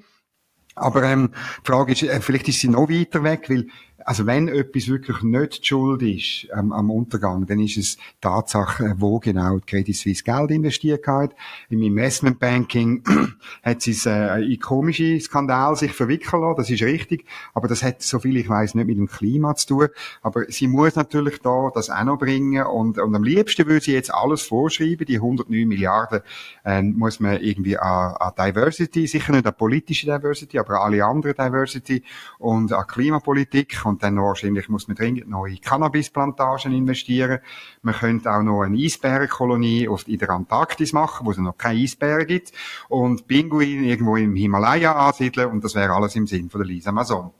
Aber 0.75 1.03
ähm, 1.03 1.31
die 1.63 1.67
Frage 1.67 1.93
ist, 1.93 2.03
äh, 2.03 2.19
vielleicht 2.21 2.49
ist 2.49 2.59
sie 2.59 2.67
noch 2.67 2.89
weiter 2.89 3.23
weg, 3.23 3.49
weil 3.49 3.67
also 4.05 4.27
wenn 4.27 4.47
etwas 4.47 4.87
wirklich 4.87 5.23
nicht 5.23 5.63
die 5.63 5.67
Schuld 5.67 6.03
ist 6.03 6.47
ähm, 6.55 6.71
am 6.71 6.91
Untergang, 6.91 7.47
dann 7.47 7.59
ist 7.59 7.75
es 7.77 7.97
Tatsache, 8.21 8.93
wo 8.97 9.19
genau 9.19 9.57
die 9.57 9.65
Credit 9.65 9.95
Suisse 9.95 10.23
Geld 10.23 10.51
investiert 10.51 11.07
hat. 11.07 11.35
Im 11.69 11.81
Investmentbanking 11.81 13.03
hat 13.63 13.81
sie 13.81 13.97
äh, 14.05 14.53
in 14.53 14.59
komische 14.59 15.19
Skandal 15.19 15.75
sich 15.75 15.91
verwickeln 15.91 16.43
lassen, 16.43 16.57
das 16.57 16.69
ist 16.69 16.83
richtig, 16.83 17.25
aber 17.55 17.67
das 17.67 17.81
hat, 17.81 18.03
so 18.03 18.19
viel 18.19 18.37
ich 18.37 18.47
weiß, 18.47 18.75
nicht 18.75 18.85
mit 18.85 18.97
dem 18.97 19.07
Klima 19.07 19.55
zu 19.55 19.67
tun. 19.67 19.87
Aber 20.21 20.43
sie 20.49 20.67
muss 20.67 20.95
natürlich 20.95 21.39
da 21.39 21.71
das 21.73 21.89
auch 21.89 22.03
noch 22.03 22.19
bringen 22.19 22.63
und, 22.63 22.99
und 22.99 23.15
am 23.15 23.23
liebsten 23.23 23.65
würde 23.65 23.83
sie 23.83 23.93
jetzt 23.93 24.13
alles 24.13 24.43
vorschreiben, 24.43 25.07
die 25.07 25.15
109 25.15 25.67
Milliarden 25.67 26.21
äh, 26.63 26.83
muss 26.83 27.19
man 27.19 27.41
irgendwie 27.41 27.79
an, 27.79 28.15
an 28.19 28.33
Diversity, 28.37 29.07
sicher 29.07 29.31
nicht 29.31 29.47
an 29.47 29.55
politische 29.57 30.05
Diversity, 30.05 30.59
aber 30.59 30.81
an 30.81 30.93
alle 30.93 31.03
anderen 31.03 31.35
Diversity 31.35 32.03
und 32.37 32.71
an 32.71 32.85
Klimapolitik 32.85 33.83
und 33.83 33.94
dann 34.03 34.17
wahrscheinlich 34.17 34.69
muss 34.69 34.87
man 34.87 34.95
dringend 34.95 35.29
noch 35.29 35.45
in 35.45 35.59
Cannabisplantagen 35.61 36.73
investieren. 36.73 37.39
Man 37.81 37.95
könnte 37.95 38.31
auch 38.31 38.41
noch 38.41 38.61
eine 38.61 38.77
Eisbärenkolonie 38.77 39.89
in 40.07 40.17
der 40.17 40.29
Antarktis 40.29 40.93
machen, 40.93 41.25
wo 41.25 41.31
es 41.31 41.37
noch 41.37 41.57
keine 41.57 41.81
Eisbären 41.81 42.27
gibt 42.27 42.51
und 42.89 43.27
Pinguin 43.27 43.83
irgendwo 43.83 44.15
im 44.15 44.35
Himalaya 44.35 44.93
ansiedeln 44.93 45.49
und 45.51 45.63
das 45.63 45.75
wäre 45.75 45.93
alles 45.93 46.15
im 46.15 46.27
Sinn 46.27 46.49
von 46.49 46.61
der 46.61 46.67
Lisa 46.67 46.91
Mason. 46.91 47.31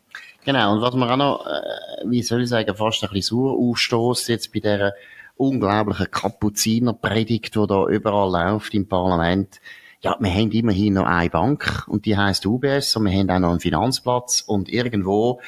Genau, 0.46 0.74
und 0.74 0.82
was 0.82 0.94
man 0.94 1.10
auch 1.10 1.18
noch, 1.18 1.46
äh, 1.48 2.08
wie 2.08 2.22
soll 2.22 2.44
ich 2.44 2.50
sagen, 2.50 2.76
fast 2.76 3.04
ein 3.04 3.10
bisschen 3.10 3.38
sauer 3.38 3.58
aufstößt 3.58 4.30
jetzt 4.30 4.54
bei 4.54 4.60
dieser 4.60 4.94
unglaublichen 5.38 6.12
Kapuzinerpredigt, 6.12 7.56
die 7.56 7.68
da 7.68 7.88
überall 7.88 8.32
läuft 8.32 8.74
im 8.74 8.88
Parlament. 8.88 9.60
Ja, 10.02 10.16
wir 10.20 10.32
haben 10.32 10.52
immerhin 10.52 10.94
noch 10.94 11.08
eine 11.08 11.32
Bank 11.32 11.86
und 11.88 12.06
die 12.06 12.16
heißt 12.16 12.46
UBS 12.46 12.96
und 12.96 13.06
wir 13.06 13.12
haben 13.18 13.30
auch 13.32 13.40
noch 13.40 13.50
einen 13.50 13.60
Finanzplatz 13.60 14.42
und 14.42 14.70
irgendwo 14.70 15.42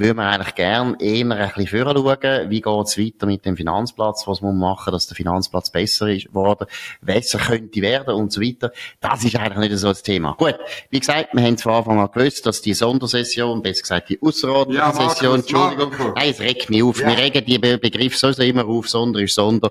würde 0.00 0.14
man 0.14 0.26
eigentlich 0.26 0.54
gern 0.54 0.96
eher 0.98 1.30
ein 1.30 1.52
bisschen 1.54 1.84
schauen, 1.84 2.50
wie 2.50 2.60
geht's 2.60 2.98
weiter 2.98 3.26
mit 3.26 3.44
dem 3.44 3.56
Finanzplatz, 3.56 4.26
was 4.26 4.40
muss 4.40 4.52
man 4.52 4.58
machen, 4.58 4.92
dass 4.92 5.06
der 5.06 5.16
Finanzplatz 5.16 5.70
besser 5.70 6.08
ist 6.08 6.32
worden, 6.34 6.66
besser 7.00 7.38
könnte 7.38 7.80
werden 7.82 8.14
und 8.14 8.32
so 8.32 8.40
weiter. 8.40 8.72
Das 9.00 9.22
ist 9.24 9.36
eigentlich 9.36 9.70
nicht 9.70 9.78
so 9.78 9.88
das 9.88 10.02
Thema. 10.02 10.34
Gut, 10.38 10.56
wie 10.90 11.00
gesagt, 11.00 11.28
wir 11.32 11.42
haben 11.42 11.58
von 11.58 11.72
Anfang 11.72 12.00
an 12.00 12.10
gewusst, 12.12 12.46
dass 12.46 12.62
die 12.62 12.74
Sondersession, 12.74 13.62
besser 13.62 13.82
gesagt 13.82 14.08
die 14.08 14.20
außerordentliche 14.20 14.84
ja, 14.84 14.92
Session, 14.92 15.40
Entschuldigung, 15.40 15.92
nein, 16.14 16.30
es 16.30 16.40
regt 16.40 16.70
mich 16.70 16.82
auf. 16.82 17.00
Ja. 17.00 17.08
Wir 17.08 17.18
regen 17.18 17.44
die 17.44 17.58
Begriff 17.58 18.16
sowieso 18.16 18.42
immer 18.42 18.66
auf, 18.66 18.88
Sonder 18.88 19.20
ist 19.20 19.34
Sonder. 19.34 19.70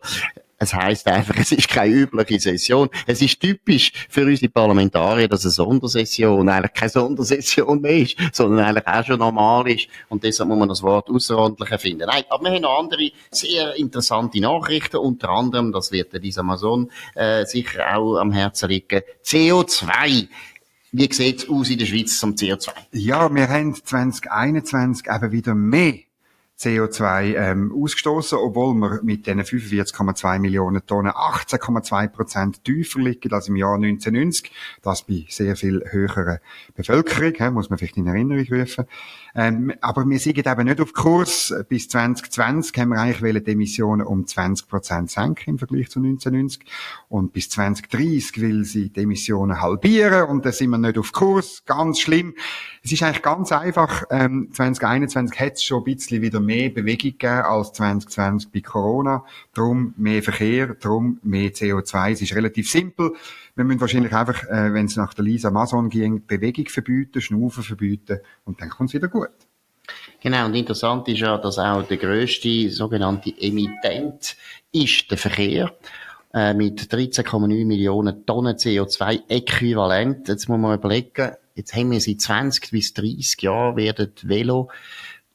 Es 0.59 0.73
heißt 0.73 1.07
einfach, 1.07 1.35
es 1.37 1.53
ist 1.53 1.69
keine 1.69 1.93
übliche 1.93 2.39
Session. 2.39 2.89
Es 3.07 3.21
ist 3.21 3.39
typisch 3.39 3.93
für 4.09 4.25
unsere 4.25 4.51
Parlamentarier, 4.51 5.29
dass 5.29 5.45
eine 5.45 5.51
Sondersession 5.51 6.49
eigentlich 6.49 6.73
keine 6.73 6.89
Sondersession 6.89 7.79
mehr 7.79 7.99
ist, 7.99 8.17
sondern 8.33 8.65
eigentlich 8.65 8.87
auch 8.87 9.05
schon 9.05 9.19
normal 9.19 9.69
ist. 9.69 9.87
Und 10.09 10.23
deshalb 10.23 10.49
muss 10.49 10.59
man 10.59 10.67
das 10.67 10.83
Wort 10.83 11.09
außerordentlich 11.09 11.79
finden. 11.79 12.07
Nein, 12.07 12.23
aber 12.29 12.43
wir 12.43 12.51
haben 12.51 12.61
noch 12.61 12.77
andere 12.77 13.11
sehr 13.31 13.73
interessante 13.77 14.41
Nachrichten. 14.41 14.97
Unter 14.97 15.29
anderem, 15.29 15.71
das 15.71 15.93
wird 15.93 16.11
der 16.11 16.19
dieser 16.19 16.41
Amazon 16.41 16.91
äh, 17.15 17.45
sicher 17.45 17.95
auch 17.95 18.17
am 18.17 18.33
Herzen 18.33 18.69
liegen, 18.69 19.01
CO2. 19.23 20.27
Wie 20.91 21.13
sieht's 21.13 21.47
aus 21.47 21.69
in 21.69 21.77
der 21.77 21.85
Schweiz 21.85 22.19
zum 22.19 22.33
CO2? 22.33 22.71
Ja, 22.91 23.33
wir 23.33 23.47
haben 23.47 23.75
2021 23.75 25.05
eben 25.07 25.31
wieder 25.31 25.55
mehr 25.55 25.93
CO2 26.59 27.35
ähm, 27.37 27.71
ausgestoßen, 27.71 28.37
obwohl 28.37 28.73
wir 28.73 28.99
mit 29.01 29.25
diesen 29.27 29.41
45,2 29.41 30.39
Millionen 30.39 30.85
Tonnen 30.85 31.11
18,2 31.11 32.07
Prozent 32.09 32.63
tiefer 32.65 32.99
liegen 32.99 33.31
als 33.31 33.47
im 33.47 33.55
Jahr 33.55 33.75
1990. 33.75 34.51
Das 34.81 35.03
bei 35.03 35.25
sehr 35.29 35.55
viel 35.55 35.81
höherer 35.89 36.39
Bevölkerung, 36.75 37.33
he, 37.37 37.49
muss 37.49 37.69
man 37.69 37.79
vielleicht 37.79 37.95
in 37.95 38.07
Erinnerung 38.07 38.45
rufen. 38.51 38.85
Ähm, 39.35 39.73
aber 39.81 40.07
wir 40.07 40.19
sind 40.19 40.37
eben 40.37 40.65
nicht 40.65 40.81
auf 40.81 40.93
Kurs. 40.93 41.53
Bis 41.67 41.87
2020 41.89 42.77
haben 42.77 42.89
wir 42.89 42.99
eigentlich 42.99 43.43
die 43.43 43.51
Emissionen 43.51 44.05
um 44.05 44.25
20 44.25 44.67
Prozent 44.67 45.11
senken 45.11 45.51
im 45.51 45.57
Vergleich 45.57 45.89
zu 45.89 45.99
1990. 45.99 46.63
Und 47.09 47.33
bis 47.33 47.49
2030 47.49 48.41
will 48.41 48.65
sie 48.65 48.89
die 48.89 49.01
Emissionen 49.01 49.61
halbieren 49.61 50.29
und 50.29 50.45
da 50.45 50.51
sind 50.51 50.69
wir 50.71 50.77
nicht 50.77 50.97
auf 50.97 51.11
Kurs. 51.11 51.63
Ganz 51.65 51.99
schlimm. 51.99 52.33
Es 52.83 52.91
ist 52.91 53.03
eigentlich 53.03 53.21
ganz 53.21 53.51
einfach. 53.51 54.03
Ähm, 54.09 54.49
2021 54.53 55.39
hat 55.39 55.53
es 55.53 55.63
schon 55.63 55.79
ein 55.79 55.83
bisschen 55.83 56.21
wieder 56.21 56.39
mehr 56.39 56.69
Bewegung 56.69 57.11
gegeben 57.11 57.41
als 57.43 57.73
2020 57.73 58.51
bei 58.51 58.61
Corona. 58.61 59.23
Darum 59.53 59.93
mehr 59.97 60.23
Verkehr, 60.23 60.75
darum 60.75 61.19
mehr 61.23 61.51
CO2. 61.51 62.11
Es 62.13 62.21
ist 62.21 62.35
relativ 62.35 62.69
simpel. 62.69 63.13
Wir 63.59 63.65
müssen 63.65 63.81
wahrscheinlich 63.81 64.13
einfach, 64.13 64.45
äh, 64.45 64.73
wenn 64.73 64.85
es 64.85 64.95
nach 64.95 65.13
der 65.13 65.25
Lisa 65.25 65.51
Mason 65.51 65.89
ging, 65.89 66.25
Bewegung 66.25 66.69
verbieten, 66.69 67.19
Schnaufen 67.19 67.61
verbieten 67.61 68.19
und 68.45 68.61
dann 68.61 68.69
kommt 68.69 68.89
es 68.89 68.93
wieder 68.93 69.09
gut. 69.09 69.31
Genau, 70.21 70.45
und 70.45 70.55
interessant 70.55 71.09
ist 71.09 71.19
ja, 71.19 71.37
dass 71.37 71.57
auch 71.59 71.83
der 71.83 71.97
grösste 71.97 72.69
sogenannte 72.69 73.33
Emittent 73.37 74.37
ist 74.71 75.11
der 75.11 75.17
Verkehr 75.17 75.73
äh, 76.33 76.53
mit 76.53 76.83
13,9 76.83 77.65
Millionen 77.65 78.25
Tonnen 78.25 78.55
CO2-Äquivalent. 78.55 80.29
Jetzt 80.29 80.47
muss 80.47 80.57
man 80.57 80.77
überlegen, 80.77 81.33
jetzt 81.53 81.75
haben 81.75 81.91
wir 81.91 81.99
seit 81.99 82.21
20 82.21 82.71
bis 82.71 82.93
30 82.93 83.41
Jahren 83.41 83.75
werden 83.75 84.13
Velo 84.23 84.69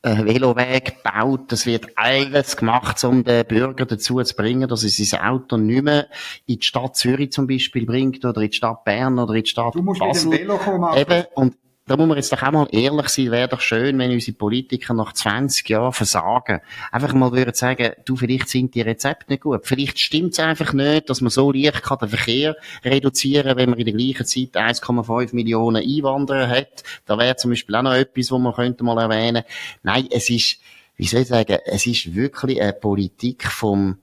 äh, 0.04 0.24
Veloweg 0.24 1.02
gebaut. 1.02 1.40
Das 1.48 1.66
wird 1.66 1.86
alles 1.96 2.56
gemacht, 2.56 3.02
um 3.04 3.24
den 3.24 3.44
Bürger 3.46 3.86
dazu 3.86 4.22
zu 4.22 4.36
bringen, 4.36 4.68
dass 4.68 4.84
er 4.84 4.90
sein 4.90 5.20
Auto 5.20 5.56
nicht 5.56 5.82
mehr 5.82 6.08
in 6.46 6.58
die 6.58 6.62
Stadt 6.64 6.96
Zürich 6.96 7.32
zum 7.32 7.46
Beispiel 7.46 7.86
bringt 7.86 8.24
oder 8.24 8.42
in 8.42 8.50
die 8.50 8.56
Stadt 8.56 8.84
Bern 8.84 9.18
oder 9.18 9.34
in 9.34 9.42
die 9.42 9.50
Stadt 9.50 9.74
du 9.74 9.82
musst 9.82 10.00
Basel. 10.00 10.30
Mit 10.30 10.40
dem 10.40 10.48
Velo 10.48 10.58
kommen, 10.58 10.96
Eben, 10.96 11.24
und 11.34 11.56
da 11.86 11.98
muss 11.98 12.08
man 12.08 12.16
jetzt 12.16 12.32
doch 12.32 12.42
auch 12.42 12.50
mal 12.50 12.68
ehrlich 12.72 13.08
sein, 13.08 13.30
wäre 13.30 13.48
doch 13.48 13.60
schön, 13.60 13.98
wenn 13.98 14.10
unsere 14.10 14.36
Politiker 14.36 14.94
nach 14.94 15.12
20 15.12 15.68
Jahren 15.68 15.92
versagen. 15.92 16.60
Einfach 16.90 17.12
mal 17.12 17.32
würden 17.32 17.52
sagen, 17.52 17.92
du, 18.06 18.16
vielleicht 18.16 18.48
sind 18.48 18.74
die 18.74 18.80
Rezepte 18.80 19.30
nicht 19.30 19.42
gut. 19.42 19.66
Vielleicht 19.66 19.98
stimmt 19.98 20.32
es 20.32 20.38
einfach 20.38 20.72
nicht, 20.72 21.10
dass 21.10 21.20
man 21.20 21.28
so 21.28 21.52
leicht 21.52 21.82
kann 21.82 21.98
den 21.98 22.08
Verkehr 22.08 22.56
reduzieren, 22.84 23.58
wenn 23.58 23.68
man 23.68 23.78
in 23.78 23.84
der 23.84 23.94
gleichen 23.94 24.24
Zeit 24.24 24.56
1,5 24.56 25.34
Millionen 25.34 25.82
Einwanderer 25.82 26.48
hat. 26.48 26.84
Da 27.04 27.18
wäre 27.18 27.36
zum 27.36 27.50
Beispiel 27.50 27.76
auch 27.76 27.82
noch 27.82 27.94
etwas, 27.94 28.30
was 28.30 28.40
man 28.40 28.54
könnte 28.54 28.82
mal 28.82 28.98
erwähnen. 28.98 29.44
Nein, 29.82 30.08
es 30.10 30.30
ist, 30.30 30.60
wie 30.96 31.06
soll 31.06 31.20
ich 31.20 31.28
sagen, 31.28 31.58
es 31.66 31.86
ist 31.86 32.14
wirklich 32.14 32.62
eine 32.62 32.72
Politik 32.72 33.44
vom, 33.44 33.98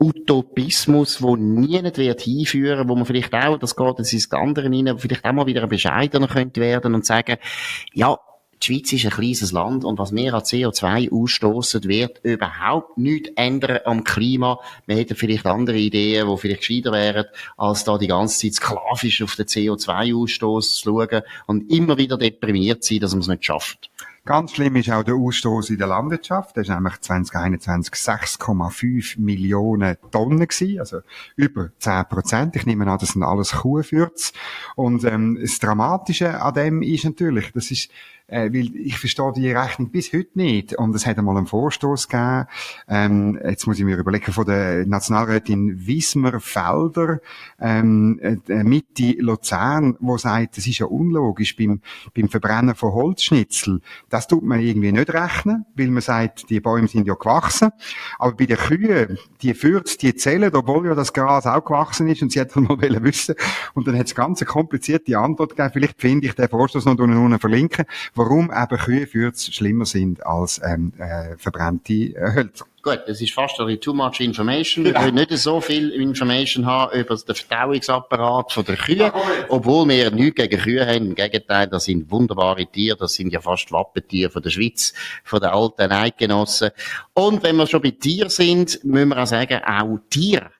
Utopismus, 0.00 1.20
wo 1.20 1.36
nie 1.36 1.82
nicht 1.82 1.98
wird 1.98 2.22
hinführen, 2.22 2.88
wo 2.88 2.96
man 2.96 3.04
vielleicht 3.04 3.34
auch, 3.34 3.58
das 3.58 3.76
geht 3.76 3.98
jetzt 3.98 4.12
ins 4.12 4.32
andere 4.32 4.70
rein, 4.70 4.98
vielleicht 4.98 5.26
auch 5.26 5.32
mal 5.32 5.46
wieder 5.46 5.66
bescheidener 5.66 6.26
könnte 6.26 6.60
werden 6.60 6.94
und 6.94 7.04
sagen, 7.04 7.36
ja, 7.92 8.18
die 8.62 8.66
Schweiz 8.66 8.92
ist 8.92 9.04
ein 9.04 9.10
kleines 9.10 9.52
Land 9.52 9.84
und 9.84 9.98
was 9.98 10.14
wir 10.14 10.34
an 10.34 10.42
CO2 10.42 11.10
ausstoßen, 11.10 11.84
wird 11.84 12.20
überhaupt 12.22 12.98
nichts 12.98 13.30
ändern 13.36 13.80
am 13.84 14.04
Klima. 14.04 14.58
Wir 14.86 14.96
hätten 14.96 15.16
vielleicht 15.16 15.46
andere 15.46 15.78
Ideen, 15.78 16.28
die 16.28 16.36
vielleicht 16.36 16.60
gescheiter 16.60 16.92
wären, 16.92 17.26
als 17.56 17.84
da 17.84 17.96
die 17.96 18.06
ganze 18.06 18.40
Zeit 18.40 18.54
sklavisch 18.54 19.22
auf 19.22 19.36
den 19.36 19.46
CO2-Ausstoß 19.46 20.76
zu 20.76 20.82
schauen 20.82 21.22
und 21.46 21.70
immer 21.70 21.96
wieder 21.96 22.18
deprimiert 22.18 22.84
sein, 22.84 23.00
dass 23.00 23.12
man 23.12 23.20
es 23.20 23.28
nicht 23.28 23.44
schafft. 23.44 23.90
Ganz 24.30 24.52
schlimm 24.52 24.76
ist 24.76 24.88
auch 24.92 25.02
der 25.02 25.16
Ausstoß 25.16 25.70
in 25.70 25.78
der 25.78 25.88
Landwirtschaft. 25.88 26.54
Der 26.54 26.62
ist 26.62 26.68
nämlich 26.68 27.00
2021 27.00 27.94
6,5 27.94 29.18
Millionen 29.18 29.96
Tonnen 30.12 30.46
gewesen, 30.46 30.78
also 30.78 31.00
über 31.34 31.70
10 31.80 32.04
Prozent. 32.08 32.54
Ich 32.54 32.64
nehme 32.64 32.88
an, 32.88 32.96
das 33.00 33.08
sind 33.08 33.24
alles 33.24 33.50
Kuhfürz. 33.50 34.32
Und 34.76 35.02
ähm, 35.02 35.36
das 35.40 35.58
Dramatische 35.58 36.40
an 36.40 36.54
dem 36.54 36.82
ist 36.82 37.04
natürlich, 37.06 37.50
das 37.50 37.72
ist 37.72 37.90
äh, 38.30 38.52
weil 38.52 38.74
ich 38.76 38.98
verstehe 38.98 39.32
die 39.34 39.50
Rechnung 39.50 39.90
bis 39.90 40.12
heute 40.12 40.30
nicht. 40.34 40.74
Und 40.74 40.94
es 40.94 41.06
hat 41.06 41.18
einmal 41.18 41.36
einen 41.36 41.46
Vorstoß 41.46 42.08
gegeben, 42.08 42.46
ähm, 42.88 43.38
jetzt 43.44 43.66
muss 43.66 43.78
ich 43.78 43.84
mir 43.84 43.96
überlegen, 43.96 44.32
von 44.32 44.46
der 44.46 44.86
Nationalrätin 44.86 45.86
Wismar-Felder, 45.86 47.20
ähm, 47.60 48.20
äh, 48.22 48.64
Mitte 48.64 49.16
Luzern, 49.18 49.96
wo 50.00 50.16
sagt, 50.16 50.56
das 50.56 50.66
ist 50.66 50.78
ja 50.78 50.86
unlogisch 50.86 51.56
beim, 51.56 51.80
beim 52.14 52.28
Verbrennen 52.28 52.74
von 52.74 52.92
Holzschnitzel. 52.92 53.80
Das 54.08 54.28
tut 54.28 54.44
man 54.44 54.60
irgendwie 54.60 54.92
nicht 54.92 55.12
rechnen, 55.12 55.66
weil 55.74 55.88
man 55.88 56.02
sagt, 56.02 56.48
die 56.50 56.60
Bäume 56.60 56.88
sind 56.88 57.06
ja 57.06 57.14
gewachsen. 57.14 57.70
Aber 58.18 58.32
bei 58.36 58.46
den 58.46 58.56
Kühen, 58.56 59.18
die 59.42 59.54
Fürz, 59.54 59.96
die 59.96 60.14
zählen, 60.14 60.54
obwohl 60.54 60.86
ja 60.86 60.94
das 60.94 61.12
Gras 61.12 61.46
auch 61.46 61.64
gewachsen 61.64 62.08
ist 62.08 62.22
und 62.22 62.30
sie 62.32 62.40
hätte 62.40 62.60
mal 62.60 62.78
wissen 63.02 63.34
Und 63.74 63.86
dann 63.86 63.98
hat 63.98 64.06
es 64.06 64.14
ganz 64.14 64.40
eine 64.40 64.46
komplizierte 64.46 65.18
Antwort 65.18 65.56
gegeben. 65.56 65.70
Vielleicht 65.72 66.00
finde 66.00 66.26
ich 66.26 66.34
den 66.34 66.48
Vorstoß 66.48 66.84
noch 66.84 66.98
unten 66.98 67.38
verlinken 67.38 67.86
warum 68.20 68.50
eben 68.50 69.06
Kühe 69.08 69.32
schlimmer 69.34 69.86
sind 69.86 70.24
als 70.26 70.60
ähm, 70.62 70.92
äh, 70.98 71.38
verbrannte 71.38 71.92
äh, 71.92 72.34
Hölzer. 72.34 72.66
Gut, 72.82 73.00
das 73.06 73.20
ist 73.20 73.32
fast 73.32 73.58
ein 73.60 73.80
too 73.80 73.94
much 73.94 74.20
information. 74.20 74.84
Wir 74.84 74.94
wollen 74.94 75.14
nicht 75.14 75.36
so 75.36 75.60
viel 75.60 75.90
Information 75.90 76.66
haben 76.66 76.98
über 76.98 77.16
den 77.16 77.34
Verdauungsapparat 77.34 78.68
der 78.68 78.76
Kühe, 78.76 79.12
obwohl 79.48 79.88
wir 79.88 80.10
nichts 80.10 80.36
gegen 80.36 80.60
Kühe 80.60 80.86
haben. 80.86 81.08
Im 81.08 81.14
Gegenteil, 81.14 81.66
das 81.66 81.84
sind 81.84 82.10
wunderbare 82.10 82.66
Tiere, 82.66 82.96
das 82.96 83.14
sind 83.14 83.32
ja 83.32 83.40
fast 83.40 83.70
Wappentiere 83.72 84.30
von 84.30 84.42
der 84.42 84.50
Schweiz, 84.50 84.94
von 85.24 85.40
den 85.40 85.50
alten 85.50 85.92
Eidgenossen. 85.92 86.70
Und 87.14 87.42
wenn 87.42 87.56
wir 87.56 87.66
schon 87.66 87.82
bei 87.82 87.90
Tieren 87.90 88.30
sind, 88.30 88.82
müssen 88.84 89.08
wir 89.08 89.22
auch 89.22 89.26
sagen, 89.26 89.60
auch 89.64 89.98
Tiere 90.08 90.50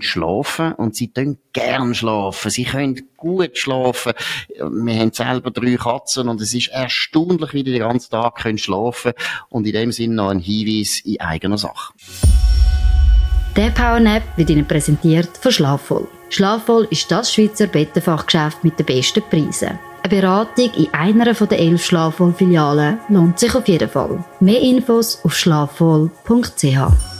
schlafen 0.00 0.72
und 0.74 0.94
sie 0.94 1.08
tun 1.12 1.38
gern 1.52 1.94
schlafen. 1.94 2.50
Sie 2.50 2.64
können 2.64 3.00
gut 3.16 3.58
schlafen. 3.58 4.12
Wir 4.48 4.98
haben 4.98 5.12
selber 5.12 5.50
drei 5.50 5.76
Katzen 5.76 6.28
und 6.28 6.40
es 6.40 6.54
ist 6.54 6.68
erstaunlich, 6.68 7.52
wie 7.52 7.64
die 7.64 7.72
den 7.72 7.80
ganzen 7.80 8.10
Tag 8.10 8.36
können 8.36 8.58
schlafen 8.58 9.12
und 9.48 9.66
in 9.66 9.72
dem 9.72 9.92
Sinne 9.92 10.14
noch 10.14 10.30
ein 10.30 10.40
Hinweis 10.40 11.00
in 11.04 11.20
eigener 11.20 11.58
Sache. 11.58 11.92
Der 13.56 13.70
Powernap 13.70 14.22
wird 14.36 14.50
Ihnen 14.50 14.66
präsentiert 14.66 15.30
von 15.40 15.52
Schlafvoll. 15.52 16.08
Schlafvoll 16.28 16.88
ist 16.90 17.10
das 17.10 17.32
Schweizer 17.32 17.68
Bettenfachgeschäft 17.68 18.64
mit 18.64 18.78
den 18.78 18.86
besten 18.86 19.22
Preisen. 19.30 19.78
Eine 20.02 20.20
Beratung 20.20 20.70
in 20.74 20.92
einer 20.92 21.32
der 21.32 21.58
elf 21.58 21.84
Schlafvoll-Filialen 21.84 22.98
lohnt 23.08 23.38
sich 23.38 23.54
auf 23.54 23.68
jeden 23.68 23.88
Fall. 23.88 24.22
Mehr 24.40 24.60
Infos 24.60 25.24
auf 25.24 25.34
schlafvoll.ch. 25.34 27.13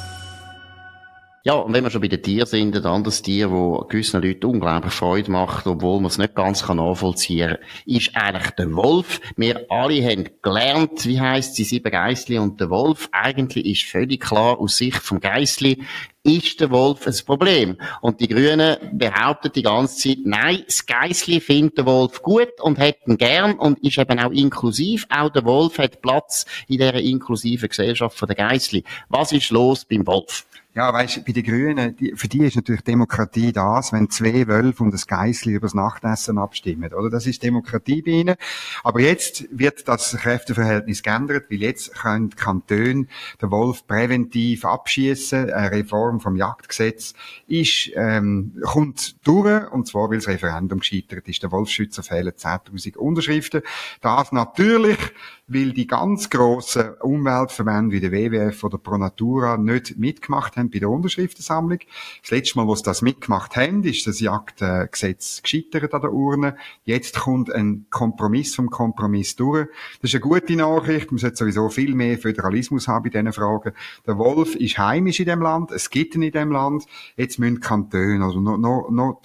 Ja, 1.47 1.57
und 1.57 1.75
wenn 1.75 1.85
wir 1.85 1.91
schon 1.91 2.01
bei 2.01 2.09
den 2.09 2.23
Tieren 2.23 2.47
sind, 2.47 2.75
ein 2.75 2.87
anderes 2.87 3.21
Tier, 3.21 3.49
das 3.49 3.89
gewissen 3.89 4.23
Leuten 4.23 4.47
unglaublich 4.47 4.95
Freude 4.95 5.31
macht, 5.31 5.67
obwohl 5.67 6.01
man 6.01 6.07
es 6.07 6.17
nicht 6.17 6.35
ganz 6.35 6.67
nachvollziehen 6.67 7.59
kann, 7.59 7.59
ist 7.85 8.17
eigentlich 8.17 8.51
der 8.53 8.75
Wolf. 8.75 9.21
Wir 9.37 9.67
alle 9.69 10.03
haben 10.03 10.31
gelernt, 10.41 11.05
wie 11.05 11.21
heisst 11.21 11.57
sie, 11.57 11.65
sieben 11.65 11.93
Geissli 11.93 12.39
und 12.39 12.63
der 12.63 12.71
Wolf. 12.71 13.11
Eigentlich 13.13 13.67
ist 13.67 13.91
völlig 13.91 14.23
klar, 14.23 14.59
aus 14.59 14.79
Sicht 14.79 15.03
vom 15.03 15.21
Geissli, 15.21 15.83
ist 16.25 16.59
der 16.61 16.71
Wolf 16.71 17.07
ein 17.07 17.15
Problem. 17.27 17.77
Und 18.01 18.21
die 18.21 18.29
Grünen 18.29 18.77
behaupten 18.93 19.53
die 19.53 19.63
ganze 19.63 19.97
Zeit, 19.97 20.19
nein, 20.25 20.63
das 20.67 20.87
Geissli 20.87 21.39
findet 21.39 21.79
den 21.79 21.87
Wolf 21.87 22.23
gut 22.23 22.61
und 22.61 22.79
hat 22.79 22.97
ihn 23.07 23.19
gern 23.19 23.59
und 23.59 23.79
ist 23.85 23.99
eben 23.99 24.19
auch 24.19 24.33
inklusiv. 24.33 25.07
Auch 25.11 25.31
der 25.31 25.45
Wolf 25.45 25.79
hat 25.79 26.01
Platz 26.01 26.47
in 26.67 26.79
dieser 26.79 26.95
inklusiven 26.95 27.69
Gesellschaft 27.69 28.19
von 28.19 28.27
der 28.27 28.37
Geissli. 28.37 28.85
Was 29.09 29.33
ist 29.33 29.51
los 29.51 29.85
beim 29.85 30.07
Wolf? 30.07 30.47
Ja, 30.77 30.93
weißt, 30.93 31.25
bei 31.25 31.31
den 31.31 31.45
Grünen, 31.45 31.95
die, 31.95 32.15
für 32.17 32.27
die 32.27 32.45
ist 32.45 32.57
natürlich 32.57 32.83
Demokratie 32.83 33.53
das, 33.53 33.93
wenn 33.93 34.11
zwei 34.11 34.49
Wölfe 34.49 34.83
und 34.83 34.93
das 34.93 35.07
Geissli 35.07 35.53
übers 35.53 35.73
Nachtessen 35.73 36.37
abstimmen, 36.37 36.93
oder? 36.93 37.11
Das 37.11 37.29
ist 37.29 37.45
Demokratie 37.45 38.03
bei 38.03 38.11
ihnen. 38.11 38.35
Aber 38.83 38.99
jetzt 38.99 39.47
wird 39.53 39.87
das 39.87 40.17
Kräfteverhältnis 40.17 41.05
geändert, 41.05 41.45
weil 41.49 41.59
jetzt 41.63 41.95
können 41.95 42.31
die 42.31 42.37
Kantone 42.37 43.07
den 43.41 43.51
Wolf 43.53 43.87
präventiv 43.87 44.65
abschießen. 44.65 45.53
Eine 45.53 45.71
Reform 45.71 46.14
vom 46.21 46.37
Jagdgesetz 46.37 47.15
ist, 47.47 47.91
ähm, 47.95 48.61
kommt 48.63 49.17
durch, 49.27 49.71
und 49.73 49.87
zwar, 49.87 50.11
weil 50.11 50.19
das 50.19 50.29
Referendum 50.29 50.81
gescheitert 50.81 51.29
ist. 51.29 51.43
Der 51.43 51.53
Wolfschützer 51.53 52.03
fehlen 52.03 52.33
10.000 52.33 52.97
Unterschriften. 52.97 53.63
Das 54.01 54.33
natürlich 54.33 54.99
weil 55.47 55.73
die 55.73 55.87
ganz 55.87 56.31
grossen 56.31 56.95
Umweltverbände 57.01 57.95
wie 57.95 58.01
der 58.01 58.13
WWF 58.13 58.65
oder 58.65 58.79
Pro 58.79 58.97
Natura 58.97 59.59
nicht 59.59 59.99
mitgemacht 59.99 60.57
haben 60.57 60.71
bei 60.71 60.79
der 60.79 60.89
Unterschriftensammlung. 60.89 61.81
Das 62.23 62.31
letzte 62.31 62.59
Mal, 62.59 62.67
wo 62.67 62.75
sie 62.75 62.83
das 62.83 63.03
mitgemacht 63.03 63.55
haben, 63.57 63.85
ist 63.85 64.07
das 64.07 64.21
Jagdgesetz 64.21 65.43
gescheitert 65.43 65.93
an 65.93 66.01
der 66.01 66.13
Urne. 66.13 66.57
Jetzt 66.85 67.21
kommt 67.21 67.53
ein 67.53 67.87
Kompromiss 67.91 68.55
vom 68.55 68.71
Kompromiss 68.71 69.37
durch. 69.37 69.69
Das 70.01 70.11
ist 70.11 70.15
eine 70.15 70.23
gute 70.23 70.57
Nachricht. 70.57 71.13
Man 71.13 71.19
sollte 71.19 71.37
sowieso 71.37 71.69
viel 71.69 71.95
mehr 71.95 72.17
Föderalismus 72.17 72.89
haben 72.89 73.03
bei 73.03 73.11
diesen 73.11 73.33
Fragen. 73.35 73.73
Der 74.07 74.17
Wolf 74.17 74.55
ist 74.55 74.79
heimisch 74.79 75.21
in 75.21 75.27
dem 75.27 75.43
Land. 75.43 75.73
Es 75.73 75.91
gibt 75.91 76.15
ihn 76.15 76.23
in 76.23 76.33
dem 76.33 76.53
Land. 76.53 76.85
Jetzt 77.17 77.39
müssen 77.39 77.61
Kantone, 77.61 78.25
also 78.25 78.41
noch, 78.41 78.57
noch, 78.57 78.89
noch, 78.91 79.21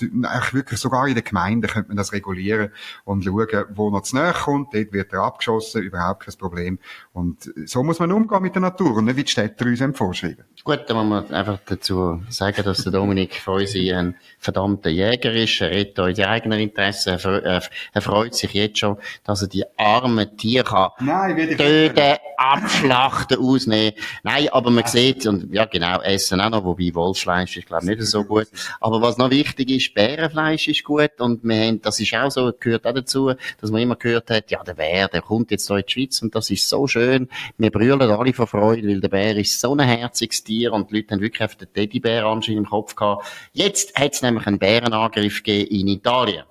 wirklich 0.54 0.80
sogar 0.80 1.08
in 1.08 1.16
den 1.16 1.24
Gemeinden 1.24 1.68
könnte 1.68 1.88
man 1.88 1.98
das 1.98 2.12
regulieren 2.12 2.72
und 3.06 3.24
schauen, 3.24 3.66
wo 3.74 3.90
noch 3.90 4.02
zu 4.02 4.18
nahe 4.18 4.34
kommt. 4.34 4.74
Dort 4.74 4.92
wird 4.92 5.14
er 5.14 5.24
abgeschossen, 5.24 5.82
überhaupt 5.82 6.09
überhaupt 6.10 6.26
kein 6.26 6.36
Problem. 6.38 6.80
Und 7.14 7.52
so 7.66 7.84
muss 7.84 8.00
man 8.00 8.12
umgehen 8.12 8.42
mit 8.42 8.56
der 8.56 8.62
Natur 8.62 8.98
und 8.98 9.06
nicht 9.06 9.18
wie 9.18 9.24
die 9.24 9.32
Städte 9.32 9.66
uns 9.66 9.98
vorschreiben. 9.98 10.46
Gut, 10.64 10.82
dann 10.88 10.98
muss 10.98 11.30
man 11.30 11.34
einfach 11.34 11.60
dazu 11.66 12.22
sagen, 12.30 12.64
dass 12.64 12.84
der 12.84 12.92
Dominik 12.92 13.36
Feusi 13.36 13.92
ein 13.92 14.16
verdammter 14.40 14.90
Jäger 14.90 15.34
ist. 15.34 15.62
Er 15.62 15.72
redet 15.72 16.18
in 16.18 16.26
eigenen 16.26 16.60
Interessen. 16.60 17.20
Er, 17.20 17.64
er, 17.94 18.02
freut 18.02 18.36
sich 18.36 18.54
jetzt 18.54 18.80
schon, 18.80 18.98
dass 19.24 19.42
er 19.42 19.48
die 19.48 19.64
armen 19.78 20.38
Tiere 20.38 20.64
kann 20.64 20.90
Nein, 21.00 21.58
töten, 21.58 22.18
abschlachten, 22.38 23.38
ausnehmen. 23.38 23.94
Nein, 24.24 24.50
aber 24.52 24.70
man 24.72 24.86
sieht, 24.86 25.26
und 25.28 25.54
ja 25.54 25.66
genau, 25.66 26.02
essen 26.02 26.42
auch 26.42 26.50
noch, 26.50 26.64
wobei 26.64 26.94
Wolfsfleisch 26.94 27.58
ist, 27.58 27.68
glaube 27.68 27.84
ich, 27.84 27.98
nicht 27.98 28.08
so 28.08 28.24
gut. 28.24 28.48
Aber 28.80 29.02
was 29.02 29.18
noch 29.18 29.30
wichtig 29.30 29.70
ist, 29.70 29.94
Bärenfleisch 29.94 30.68
ist 30.68 30.84
gut 30.84 31.20
und 31.20 31.44
wir 31.44 31.68
haben, 31.68 31.82
das 31.82 32.00
ist 32.00 32.14
auch 32.16 32.30
so, 32.30 32.52
gehört 32.58 32.86
auch 32.86 32.94
dazu, 32.94 33.34
dass 33.60 33.72
man 33.72 33.82
immer 33.82 33.96
gehört 33.96 34.30
hat, 34.30 34.52
ja, 34.52 34.64
der 34.64 34.74
Bär, 34.74 35.08
der 35.08 35.22
kommt 35.22 35.52
jetzt 35.52 35.68
hier 35.68 35.78
in 35.78 35.84
die 35.86 35.92
Schweiz 35.92 35.99
und 36.22 36.36
das 36.36 36.50
ist 36.50 36.68
so 36.68 36.88
schön. 36.88 37.28
Wir 37.58 37.72
brüllen 37.72 38.02
alle 38.02 38.34
vor 38.34 38.48
Freude, 38.48 38.88
weil 38.88 39.02
der 39.02 39.10
Bär 39.10 39.36
ist 39.38 39.60
so 39.60 39.76
ein 39.76 39.80
herziges 39.80 40.44
Tier 40.44 40.74
und 40.74 40.90
die 40.90 40.98
Leute 40.98 41.16
haben 41.16 41.22
wirklich 41.22 41.44
auf 41.44 41.56
den 41.56 41.72
Teddybär 41.74 42.26
anscheinend 42.26 42.60
im 42.60 42.70
Kopf 42.70 42.96
gehabt. 42.96 43.26
Jetzt 43.54 43.98
hat 44.00 44.14
es 44.14 44.22
nämlich 44.22 44.48
einen 44.48 44.60
Bärenangriff 44.60 45.44
gegeben 45.44 45.70
in 45.72 45.88
Italien. 45.88 46.44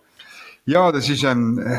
Ja, 0.64 0.92
das 0.92 1.08
ist 1.08 1.24
ein, 1.24 1.58
äh, 1.58 1.78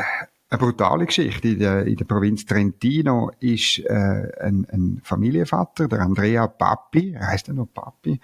eine 0.50 0.58
brutale 0.58 1.06
Geschichte. 1.06 1.48
In 1.48 1.58
der, 1.60 1.86
in 1.86 1.96
der 1.96 2.04
Provinz 2.04 2.44
Trentino 2.44 3.30
ist 3.38 3.78
äh, 3.78 4.32
ein, 4.40 4.66
ein 4.70 5.00
Familienvater, 5.04 5.86
der 5.86 6.00
Andrea 6.00 6.48
Papi, 6.48 7.12
er 7.12 7.28
heißt 7.28 7.48
ja 7.48 7.54
noch 7.54 7.68
Papi, 7.72 8.20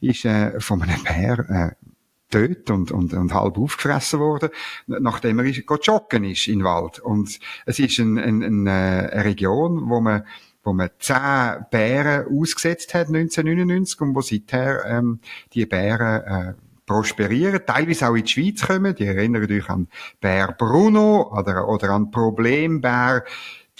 ist 0.00 0.26
äh, 0.26 0.60
von 0.60 0.82
einem 0.82 1.02
Bär 1.02 1.38
äh, 1.48 1.89
tot 2.30 2.70
und, 2.70 2.90
und, 2.92 3.12
und 3.12 3.34
halb 3.34 3.58
aufgefressen 3.58 4.20
worden, 4.20 4.50
nachdem 4.86 5.40
er 5.40 5.46
joggen 5.46 6.24
ist 6.24 6.48
in 6.48 6.64
Wald. 6.64 7.00
Und 7.00 7.38
es 7.66 7.78
ist 7.78 7.98
ein, 7.98 8.18
ein, 8.18 8.42
ein, 8.42 8.66
äh, 8.66 8.70
eine 8.70 9.24
Region, 9.24 9.88
wo 9.88 10.00
man 10.00 10.24
wo 10.62 10.74
man 10.74 10.90
zehn 10.98 11.64
Bären 11.70 12.26
ausgesetzt 12.38 12.92
hat 12.92 13.08
1999 13.08 14.00
und 14.02 14.14
wo 14.14 14.20
seither 14.20 14.84
ähm, 14.84 15.20
die 15.54 15.64
Bären 15.64 16.22
äh, 16.22 16.54
prosperieren, 16.84 17.60
teilweise 17.64 18.08
auch 18.08 18.14
in 18.14 18.24
die 18.24 18.28
Schweiz 18.28 18.66
kommen. 18.66 18.94
Die 18.94 19.06
erinnern 19.06 19.50
euch 19.50 19.70
an 19.70 19.88
Bär 20.20 20.52
Bruno 20.58 21.32
oder, 21.32 21.68
oder 21.68 21.90
an 21.90 22.10
Problembär 22.10 23.24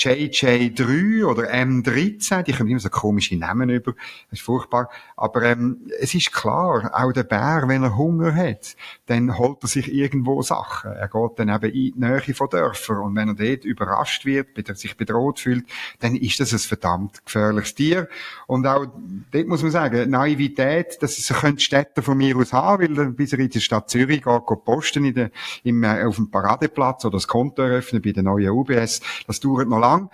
JJ3 0.00 1.24
oder 1.26 1.52
M13, 1.52 2.42
die 2.42 2.52
kommen 2.52 2.70
immer 2.70 2.80
so 2.80 2.88
komische 2.88 3.36
Namen 3.36 3.68
über, 3.68 3.92
das 4.30 4.40
ist 4.40 4.42
furchtbar. 4.42 4.88
Aber 5.16 5.42
ähm, 5.42 5.90
es 6.00 6.14
ist 6.14 6.32
klar, 6.32 6.90
auch 6.94 7.12
der 7.12 7.24
Bär, 7.24 7.64
wenn 7.66 7.82
er 7.82 7.96
Hunger 7.96 8.34
hat, 8.34 8.76
dann 9.06 9.36
holt 9.36 9.58
er 9.62 9.68
sich 9.68 9.92
irgendwo 9.92 10.40
Sachen. 10.40 10.92
Er 10.92 11.08
geht 11.08 11.38
dann 11.38 11.50
eben 11.50 11.64
in 11.66 11.72
die 11.72 11.94
Nähe 11.96 12.34
von 12.34 12.48
Dörfern 12.48 12.98
und 12.98 13.16
wenn 13.16 13.28
er 13.28 13.34
dort 13.34 13.64
überrascht 13.64 14.24
wird, 14.24 14.48
sich 14.78 14.96
bedroht 14.96 15.40
fühlt, 15.40 15.66
dann 15.98 16.16
ist 16.16 16.40
das 16.40 16.52
ein 16.52 16.58
verdammt 16.58 17.24
gefährliches 17.26 17.74
Tier. 17.74 18.08
Und 18.46 18.66
auch 18.66 18.86
dort 19.30 19.46
muss 19.46 19.62
man 19.62 19.70
sagen, 19.70 20.08
Naivität, 20.08 20.98
das 21.00 21.18
ist, 21.18 21.34
könnte 21.34 21.60
Städte 21.60 22.02
von 22.02 22.16
mir 22.16 22.36
aus 22.36 22.52
haben, 22.52 22.96
weil 22.96 23.10
bis 23.10 23.32
er 23.32 23.40
in 23.40 23.50
die 23.50 23.60
Stadt 23.60 23.90
Zürich 23.90 24.22
geht, 24.22 24.46
geht 24.46 24.64
posten 24.64 25.04
in 25.04 25.14
der, 25.14 25.30
im, 25.62 25.82
äh, 25.82 26.04
auf 26.04 26.16
dem 26.16 26.30
Paradeplatz 26.30 27.04
oder 27.04 27.16
das 27.16 27.28
Konto 27.28 27.62
eröffnen 27.62 28.00
bei 28.00 28.12
der 28.12 28.22
neuen 28.22 28.50
UBS, 28.50 29.00
das 29.26 29.40
dauert 29.40 29.68
noch 29.68 29.78
lang. 29.90 30.10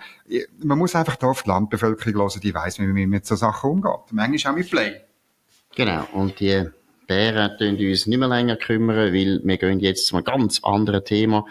Man 0.63 0.77
muss 0.77 0.95
einfach 0.95 1.21
auf 1.21 1.43
die 1.43 1.49
Landbevölkerung 1.49 2.21
hören, 2.21 2.41
die 2.41 2.53
weiss, 2.53 2.79
wie 2.79 2.87
man 2.87 3.09
mit 3.09 3.25
so 3.25 3.35
Sachen 3.35 3.71
umgeht. 3.71 4.11
Manchmal 4.11 4.53
auch 4.53 4.57
mit 4.57 4.69
Play. 4.69 5.01
Genau. 5.75 6.07
Und 6.13 6.39
die 6.39 6.65
Bären 7.07 7.57
tun 7.57 7.77
uns 7.77 8.05
nicht 8.05 8.17
mehr 8.17 8.27
länger 8.27 8.57
kümmern, 8.57 9.13
weil 9.13 9.41
wir 9.43 9.57
gehen 9.57 9.79
jetzt 9.79 10.07
zu 10.07 10.15
einem 10.15 10.25
ganz 10.25 10.59
anderen 10.63 11.05
Thema, 11.05 11.45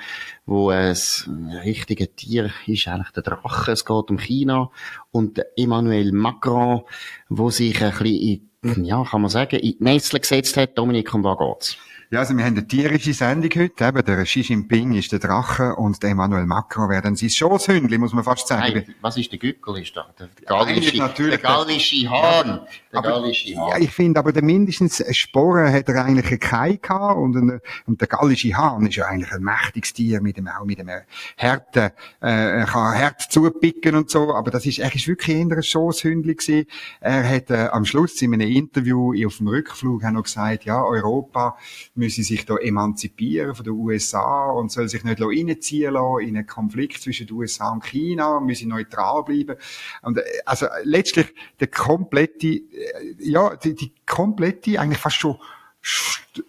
wo 0.44 0.70
es 0.70 1.26
ein 1.26 1.50
richtiges 1.64 2.10
Tier 2.14 2.50
ist, 2.66 2.86
eigentlich 2.88 3.10
der 3.12 3.22
Drache. 3.22 3.72
Es 3.72 3.84
geht 3.84 4.10
um 4.10 4.18
China 4.18 4.70
und 5.10 5.40
Emmanuel 5.56 6.12
Macron, 6.12 6.82
wo 7.28 7.50
sich 7.50 7.82
ein 7.82 7.92
bisschen 7.92 8.50
in, 8.62 8.84
ja, 8.84 9.02
kann 9.04 9.22
man 9.22 9.30
sagen, 9.30 9.56
in 9.56 9.78
die 9.78 9.82
Nestle 9.82 10.20
gesetzt 10.20 10.56
hat. 10.56 10.76
Dominik, 10.76 11.12
um 11.14 11.24
was 11.24 11.38
geht's? 11.38 11.78
Ja, 12.09 12.21
also 12.21 12.37
wir 12.37 12.45
haben 12.45 12.53
eine 12.57 12.64
tierische 12.64 13.12
Sendung 13.12 13.51
heute. 13.57 13.85
Eben, 13.85 14.05
der 14.05 14.23
Xi 14.23 14.40
Jinping 14.40 14.95
ist 14.95 15.11
der 15.11 15.19
Drache 15.19 15.75
und 15.75 16.01
der 16.05 16.11
Emmanuel 16.11 16.47
Macron 16.47 16.88
werden 16.88 17.16
sein 17.16 17.31
Schoßhündli, 17.31 17.99
muss 17.99 18.12
man 18.12 18.23
fast 18.23 18.47
sagen. 18.47 18.85
Nein, 18.87 18.95
was 19.01 19.16
ist 19.16 19.33
der 19.33 19.40
Gückel? 19.40 19.79
Ist 19.79 19.97
da? 19.97 20.07
Der 20.16 20.29
gallische, 20.47 20.97
ja, 20.97 21.09
der 21.09 21.38
gallische 21.38 22.09
Hahn. 22.09 22.61
Der 22.92 23.01
aber, 23.01 23.09
gallische 23.09 23.57
Hahn. 23.57 23.71
Ja, 23.71 23.79
ich 23.79 23.90
finde 23.90 24.21
aber 24.21 24.33
der 24.33 24.45
mindestens 24.45 25.03
Sporen 25.16 25.73
hat 25.73 25.88
er 25.88 26.05
eigentlich 26.05 26.31
einen 26.31 26.38
Kai 26.38 26.79
gehabt 26.81 27.19
und, 27.19 27.35
ein, 27.35 27.61
und 27.87 28.01
der 28.01 28.07
gallische 28.07 28.57
Hahn 28.57 28.87
ist 28.87 28.95
ja 28.95 29.07
eigentlich 29.07 29.33
ein 29.33 29.42
mächtiges 29.42 29.92
Tier 29.92 30.21
mit 30.21 30.37
dem, 30.37 30.47
auch 30.47 30.64
mit 30.64 30.79
einem 30.79 31.01
Härte, 31.35 31.92
äh, 32.23 32.61
er 32.61 32.66
kann 32.66 32.97
hart 32.97 33.23
zupicken 33.23 33.97
und 33.97 34.11
so, 34.11 34.33
aber 34.33 34.53
das 34.53 34.64
ist, 34.64 34.79
er 34.79 34.95
ist 34.95 35.09
wirklich 35.09 35.37
eher 35.37 35.45
ein 35.45 35.61
Schoßhündli 35.61 36.37
gewesen. 36.37 36.66
Er 37.01 37.29
hat 37.29 37.51
äh, 37.51 37.66
am 37.73 37.85
Schluss 37.85 38.23
in 38.23 38.33
einem 38.33 38.49
Interview 38.49 39.12
auf 39.27 39.38
dem 39.38 39.49
Rückflug 39.49 40.05
noch 40.05 40.23
gesagt, 40.23 40.66
ja, 40.66 40.81
Europa 40.81 41.57
müsse 41.96 42.22
sich 42.22 42.44
da 42.44 42.56
emanzipieren 42.56 43.54
von 43.54 43.64
den 43.64 43.74
USA 43.74 44.50
und 44.50 44.70
soll 44.70 44.88
sich 44.88 45.04
nicht 45.04 45.20
reinziehen 45.20 45.92
lassen 45.92 46.28
in 46.28 46.37
einen 46.37 46.46
Konflikt 46.46 47.00
zwischen 47.00 47.26
den 47.26 47.37
USA 47.37 47.70
und 47.70 47.85
China, 47.85 48.40
müsse 48.40 48.68
neutral 48.68 49.22
bleiben. 49.24 49.56
Und, 50.02 50.18
äh, 50.18 50.22
also, 50.44 50.66
letztlich, 50.85 51.35
der 51.59 51.68
komplette, 51.68 52.46
äh, 52.46 53.16
ja, 53.18 53.56
die, 53.56 53.74
die 53.74 53.92
komplette, 54.04 54.78
eigentlich 54.78 54.98
fast 54.98 55.16
schon, 55.16 55.37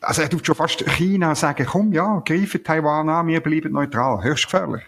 also 0.01 0.21
er 0.21 0.29
tut 0.29 0.45
schon 0.45 0.55
fast 0.55 0.85
China 0.97 1.35
sagen, 1.35 1.65
komm, 1.65 1.93
ja, 1.93 2.21
greife 2.25 2.61
Taiwan 2.61 3.09
an, 3.09 3.27
wir 3.27 3.41
bleiben 3.41 3.71
neutral. 3.71 4.23
Höchst 4.23 4.45
gefährlich. 4.45 4.83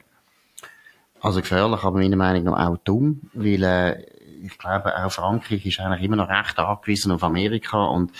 Also 1.22 1.42
gefährlich, 1.42 1.84
aber 1.84 2.00
meiner 2.00 2.16
Meinung 2.16 2.46
nach 2.46 2.70
auch 2.70 2.78
dumm, 2.78 3.22
weil, 3.34 3.64
äh, 3.64 4.06
ich 4.42 4.58
glaube, 4.58 4.96
auch 4.96 5.12
Frankreich 5.12 5.66
ist 5.66 5.80
eigentlich 5.80 6.04
immer 6.04 6.16
noch 6.16 6.30
recht 6.30 6.58
angewiesen 6.58 7.12
auf 7.12 7.24
Amerika 7.24 7.86
und 7.86 8.12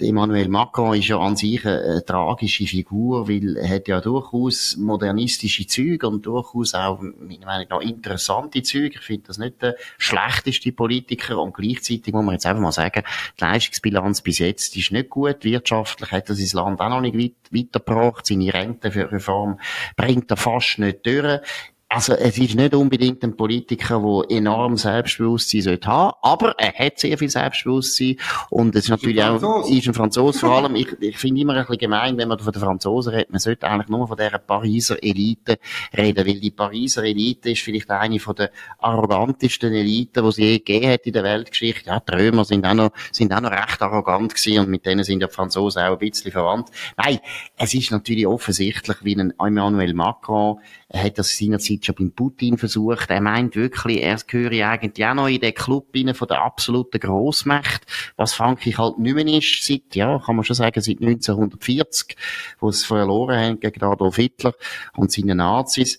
Emmanuel 0.00 0.48
Macron 0.48 0.98
ist 0.98 1.08
ja 1.08 1.18
an 1.18 1.36
sich 1.36 1.64
eine, 1.64 1.80
eine 1.80 2.04
tragische 2.04 2.66
Figur, 2.66 3.28
weil 3.28 3.56
er 3.56 3.68
hat 3.68 3.86
ja 3.86 4.00
durchaus 4.00 4.76
modernistische 4.76 5.66
Züge 5.66 6.08
und 6.08 6.26
durchaus 6.26 6.74
auch, 6.74 7.00
meiner 7.00 7.46
Meinung 7.46 7.68
nach, 7.70 7.80
interessante 7.80 8.62
Züge. 8.62 8.96
Ich 8.96 9.04
finde 9.04 9.28
das 9.28 9.38
nicht 9.38 9.62
der 9.62 9.76
schlechteste 9.98 10.72
Politiker 10.72 11.38
und 11.40 11.54
gleichzeitig 11.54 12.12
muss 12.12 12.24
man 12.24 12.34
jetzt 12.34 12.46
einfach 12.46 12.62
mal 12.62 12.72
sagen, 12.72 13.04
die 13.38 13.44
Leistungsbilanz 13.44 14.22
bis 14.22 14.38
jetzt 14.38 14.76
ist 14.76 14.90
nicht 14.90 15.10
gut. 15.10 15.44
Wirtschaftlich 15.44 16.10
hat 16.10 16.28
er 16.28 16.34
sein 16.34 16.60
Land 16.60 16.80
auch 16.80 16.88
noch 16.88 17.00
nicht 17.00 17.16
weit, 17.16 17.34
weitergebracht. 17.52 18.26
Seine 18.26 18.52
Rentenreform 18.52 19.60
bringt 19.96 20.30
er 20.30 20.36
fast 20.36 20.78
nicht 20.78 21.06
durch. 21.06 21.40
Also, 21.94 22.14
es 22.14 22.36
ist 22.38 22.56
nicht 22.56 22.74
unbedingt 22.74 23.22
ein 23.22 23.36
Politiker, 23.36 24.00
der 24.00 24.36
enorm 24.36 24.76
Selbstbewusstsein 24.76 25.62
sollte 25.62 25.86
haben, 25.86 26.12
aber 26.22 26.58
er 26.58 26.72
hat 26.72 26.98
sehr 26.98 27.16
viel 27.16 27.28
Selbstbewusstsein 27.28 28.16
und 28.50 28.74
es 28.74 28.86
ist 28.86 28.90
natürlich 28.90 29.22
ein 29.22 29.40
auch, 29.40 29.70
ist 29.70 29.86
ein 29.86 29.94
Franzose 29.94 30.40
vor 30.40 30.50
allem. 30.50 30.74
Ich, 30.84 30.88
ich 30.98 31.18
finde 31.18 31.42
immer 31.42 31.54
ein 31.54 31.60
bisschen 31.60 31.78
gemein, 31.78 32.18
wenn 32.18 32.26
man 32.26 32.40
von 32.40 32.52
den 32.52 32.60
Franzosen 32.60 33.14
redet, 33.14 33.30
man 33.30 33.38
sollte 33.38 33.68
eigentlich 33.68 33.88
nur 33.88 34.08
von 34.08 34.16
dieser 34.16 34.38
Pariser 34.38 35.00
Elite 35.00 35.58
reden, 35.96 36.26
weil 36.26 36.40
die 36.40 36.50
Pariser 36.50 37.04
Elite 37.04 37.50
ist 37.52 37.62
vielleicht 37.62 37.88
eine 37.92 38.18
von 38.18 38.34
der 38.34 38.50
arrogantesten 38.80 39.72
Eliten, 39.72 40.20
die 40.24 40.28
es 40.28 40.36
je 40.36 40.58
gegeben 40.58 40.90
hat 40.90 41.06
in 41.06 41.12
der 41.12 41.22
Weltgeschichte. 41.22 41.90
Ja, 41.90 42.00
die 42.00 42.12
Römer 42.12 42.44
sind 42.44 42.66
auch 42.66 42.74
noch, 42.74 42.90
sind 43.12 43.32
auch 43.32 43.40
noch 43.40 43.52
recht 43.52 43.80
arrogant 43.80 44.34
gewesen 44.34 44.58
und 44.58 44.68
mit 44.68 44.84
denen 44.84 45.04
sind 45.04 45.20
ja 45.20 45.28
die 45.28 45.32
Franzosen 45.32 45.82
auch 45.82 45.92
ein 45.92 45.98
bisschen 45.98 46.32
verwandt. 46.32 46.70
Nein, 46.96 47.20
es 47.56 47.72
ist 47.72 47.92
natürlich 47.92 48.26
offensichtlich, 48.26 48.96
wie 49.02 49.14
ein 49.14 49.32
Emmanuel 49.38 49.94
Macron, 49.94 50.58
er 50.88 51.04
hat 51.04 51.18
das 51.18 51.36
seinerzeit 51.36 51.83
schon 51.84 51.94
beim 51.94 52.12
Putin 52.12 52.58
versucht. 52.58 53.10
Er 53.10 53.20
meint 53.20 53.56
wirklich, 53.56 54.02
er 54.02 54.16
gehöre 54.26 54.68
eigentlich 54.68 55.06
auch 55.06 55.14
noch 55.14 55.28
in 55.28 55.40
den 55.40 55.54
Club 55.54 55.88
rein 55.94 56.14
von 56.14 56.28
der 56.28 56.42
absoluten 56.42 57.00
Grossmacht, 57.00 57.82
was 58.16 58.34
Frankreich 58.34 58.78
halt 58.78 58.98
nicht 58.98 59.14
mehr 59.14 59.26
ist, 59.26 59.64
seit, 59.64 59.94
ja, 59.94 60.18
kann 60.18 60.36
man 60.36 60.44
schon 60.44 60.56
sagen, 60.56 60.80
seit 60.80 61.00
1940, 61.00 62.16
wo 62.60 62.68
es 62.68 62.84
verloren 62.84 63.38
haben 63.38 63.60
gegen 63.60 63.82
Adolf 63.82 64.16
Hitler 64.16 64.54
und 64.96 65.12
seine 65.12 65.34
Nazis. 65.34 65.98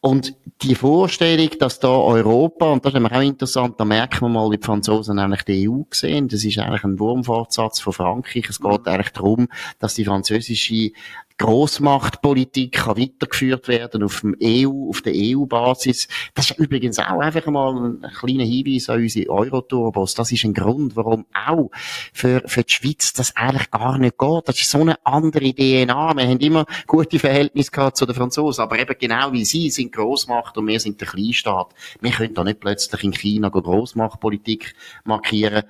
Und 0.00 0.36
die 0.62 0.76
Vorstellung, 0.76 1.50
dass 1.58 1.80
da 1.80 1.88
Europa, 1.88 2.66
und 2.66 2.84
das 2.84 2.94
ist 2.94 3.04
auch 3.04 3.20
interessant, 3.20 3.80
da 3.80 3.84
merkt 3.84 4.22
man 4.22 4.32
mal, 4.32 4.48
wie 4.52 4.56
die 4.56 4.64
Franzosen 4.64 5.18
eigentlich 5.18 5.42
die 5.42 5.68
EU 5.68 5.82
sehen. 5.90 6.28
Das 6.28 6.44
ist 6.44 6.58
eigentlich 6.58 6.84
ein 6.84 7.00
Wurmfortsatz 7.00 7.80
von 7.80 7.92
Frankreich. 7.92 8.48
Es 8.48 8.60
geht 8.60 8.86
eigentlich 8.86 9.10
darum, 9.10 9.48
dass 9.80 9.94
die 9.94 10.04
französische 10.04 10.92
Grossmachtpolitik 11.38 12.72
kann 12.72 12.96
weitergeführt 12.96 13.68
werden 13.68 14.02
auf 14.02 14.20
dem 14.20 14.36
EU, 14.42 14.88
auf 14.88 15.02
der 15.02 15.12
EU-Basis. 15.14 16.08
Das 16.34 16.50
ist 16.50 16.58
übrigens 16.58 16.98
auch 16.98 17.20
einfach 17.20 17.44
mal 17.46 17.76
ein 17.76 18.06
kleiner 18.18 18.44
Hinweis 18.44 18.88
an 18.88 19.00
unsere 19.00 19.30
Euro-Turbos. 19.30 20.14
Das 20.14 20.32
ist 20.32 20.44
ein 20.44 20.54
Grund, 20.54 20.96
warum 20.96 21.26
auch 21.34 21.70
für, 22.12 22.42
für 22.46 22.62
die 22.62 22.72
Schweiz 22.72 23.12
das 23.12 23.36
eigentlich 23.36 23.70
gar 23.70 23.98
nicht 23.98 24.16
geht. 24.16 24.48
Das 24.48 24.58
ist 24.58 24.70
so 24.70 24.80
eine 24.80 24.96
andere 25.04 25.52
DNA. 25.52 26.16
Wir 26.16 26.26
haben 26.26 26.40
immer 26.40 26.64
gute 26.86 27.18
Verhältnisse 27.18 27.70
gehabt 27.70 27.98
zu 27.98 28.06
den 28.06 28.14
Franzosen, 28.14 28.62
aber 28.62 28.78
eben 28.78 28.96
genau 28.98 29.32
wie 29.32 29.44
sie 29.44 29.70
sind 29.70 29.92
Grossmacht 29.92 30.56
und 30.56 30.66
wir 30.66 30.80
sind 30.80 31.00
der 31.00 31.08
Kleinstaat. 31.08 31.74
Wir 32.00 32.12
können 32.12 32.34
da 32.34 32.44
nicht 32.44 32.60
plötzlich 32.60 33.04
in 33.04 33.12
China 33.12 33.50
Grossmachtpolitik 33.50 34.74
markieren. 35.04 35.64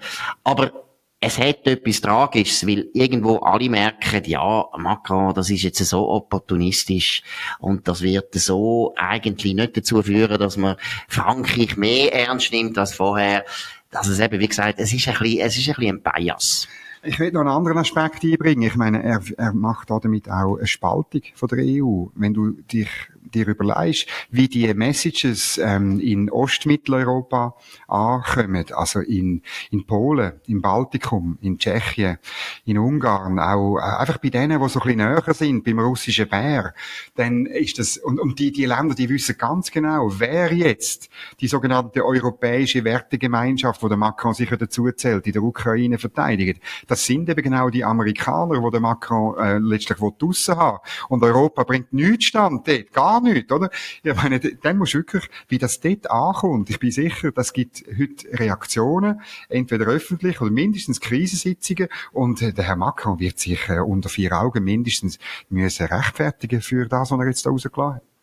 Aber 0.45 0.86
es 1.27 1.39
hat 1.39 1.67
etwas 1.67 2.01
Tragisches, 2.01 2.65
weil 2.69 2.89
irgendwo 2.95 3.39
alle 3.39 3.69
merken, 3.69 4.23
ja, 4.27 4.65
Macron, 4.79 5.35
das 5.35 5.51
ist 5.51 5.63
jetzt 5.63 5.85
so 5.85 6.09
opportunistisch 6.09 7.23
und 7.59 7.89
das 7.89 8.01
wird 8.01 8.33
so 8.35 8.95
eigentlich 8.95 9.53
nicht 9.55 9.77
dazu 9.77 10.03
führen, 10.03 10.39
dass 10.39 10.57
man 10.57 10.77
Frankreich 11.09 11.77
mehr 11.77 12.15
ernst 12.15 12.53
nimmt 12.53 12.79
als 12.79 12.95
vorher. 12.95 13.45
Dass 13.91 14.07
es 14.07 14.21
eben, 14.21 14.39
wie 14.39 14.47
gesagt, 14.47 14.79
es 14.79 14.93
ist 14.93 15.09
ein 15.09 15.15
bisschen, 15.19 15.41
es 15.41 15.59
ist 15.59 15.69
ein 15.69 15.75
bisschen 15.75 16.03
ein 16.05 16.25
Bias. 16.25 16.69
Ich 17.03 17.19
will 17.19 17.33
noch 17.33 17.41
einen 17.41 17.51
anderen 17.51 17.79
Aspekt 17.79 18.23
einbringen. 18.23 18.63
Ich 18.63 18.77
meine, 18.77 19.03
er, 19.03 19.21
er 19.37 19.53
macht 19.53 19.91
damit 19.91 20.31
auch 20.31 20.59
eine 20.59 20.67
Spaltung 20.67 21.23
von 21.35 21.49
der 21.49 21.59
EU. 21.61 22.07
Wenn 22.15 22.35
du 22.35 22.53
dich 22.53 22.89
dir 23.35 23.47
überlegst, 23.47 24.09
wie 24.31 24.49
die 24.49 24.73
Messages 24.75 25.59
ähm, 25.59 26.01
in 26.01 26.31
Ostmitteleuropa 26.31 27.57
ankommen, 27.89 28.65
also 28.75 29.01
in, 29.01 29.43
in 29.71 29.87
Polen, 29.87 30.41
im 30.47 30.63
Baltikum, 30.63 31.39
in 31.41 31.59
Tschechien, 31.59 32.19
in 32.65 32.79
Ungarn, 32.79 33.39
auch 33.39 33.79
äh, 33.79 33.83
einfach 33.83 34.19
bei 34.19 34.31
denen, 34.31 34.61
die 34.61 34.69
so 34.69 34.81
ein 34.81 34.87
bisschen 34.87 34.99
näher 34.99 35.35
sind, 35.35 35.65
beim 35.65 35.79
russischen 35.79 36.29
Bär, 36.29 36.75
dann 37.15 37.47
ist 37.47 37.79
das, 37.79 37.97
und, 37.99 38.21
und 38.21 38.39
die, 38.39 38.53
die 38.53 38.67
Länder, 38.67 38.95
die 38.95 39.09
wissen 39.09 39.37
ganz 39.39 39.71
genau, 39.71 40.11
wer 40.19 40.53
jetzt 40.53 41.09
die 41.41 41.49
sogenannte 41.49 42.05
europäische 42.05 42.85
Wertegemeinschaft, 42.85 43.83
wo 43.83 43.89
der 43.89 43.97
Macron 43.97 44.35
sicher 44.35 44.57
dazu 44.57 44.91
zählt, 44.93 45.27
in 45.27 45.33
der 45.33 45.43
Ukraine 45.43 45.99
verteidigt, 45.99 46.63
das 46.87 47.05
sind 47.05 47.29
eben 47.29 47.43
genau 47.43 47.71
die 47.71 47.85
Amerikaner, 47.85 48.63
wo 48.63 48.71
der 48.71 48.81
Macron 48.81 49.37
äh, 49.39 49.59
letztlich 49.59 49.99
draussen 49.99 50.57
haben. 50.57 50.79
Und 51.09 51.23
Europa 51.23 51.65
bringt 51.65 51.93
nichts 51.93 52.27
stand 52.27 52.69
dort, 52.69 52.93
gar 52.93 53.16
nichts, 53.21 53.53
oder? 53.53 53.71
Ich 54.03 54.15
meine, 54.15 54.41
dann 54.41 54.79
musst 54.79 54.95
wirklich, 54.95 55.29
wie 55.49 55.59
das 55.59 55.81
dort 55.81 56.11
ankommt. 56.11 56.71
Ich 56.71 56.79
bin 56.79 56.91
sicher, 56.91 57.33
das 57.33 57.53
gibt 57.53 57.85
heute 57.99 58.27
Reaktionen, 58.39 59.21
entweder 59.49 59.87
öffentlich 59.87 60.41
oder 60.41 60.51
mindestens 60.51 61.01
Krisensitzungen. 61.01 61.89
Und 62.13 62.43
äh, 62.43 62.53
der 62.53 62.65
Herr 62.65 62.77
Macron 62.77 63.19
wird 63.19 63.39
sich 63.39 63.69
äh, 63.69 63.81
unter 63.81 64.09
vier 64.09 64.33
Augen 64.33 64.65
mindestens 64.65 65.19
müssen 65.49 65.87
rechtfertigen 65.87 66.61
für 66.61 66.87
das, 66.87 67.11
was 67.11 67.19
er 67.19 67.27
jetzt 67.27 67.47
da 67.47 67.51
rausgelassen 67.51 67.97
hat. 67.97 68.16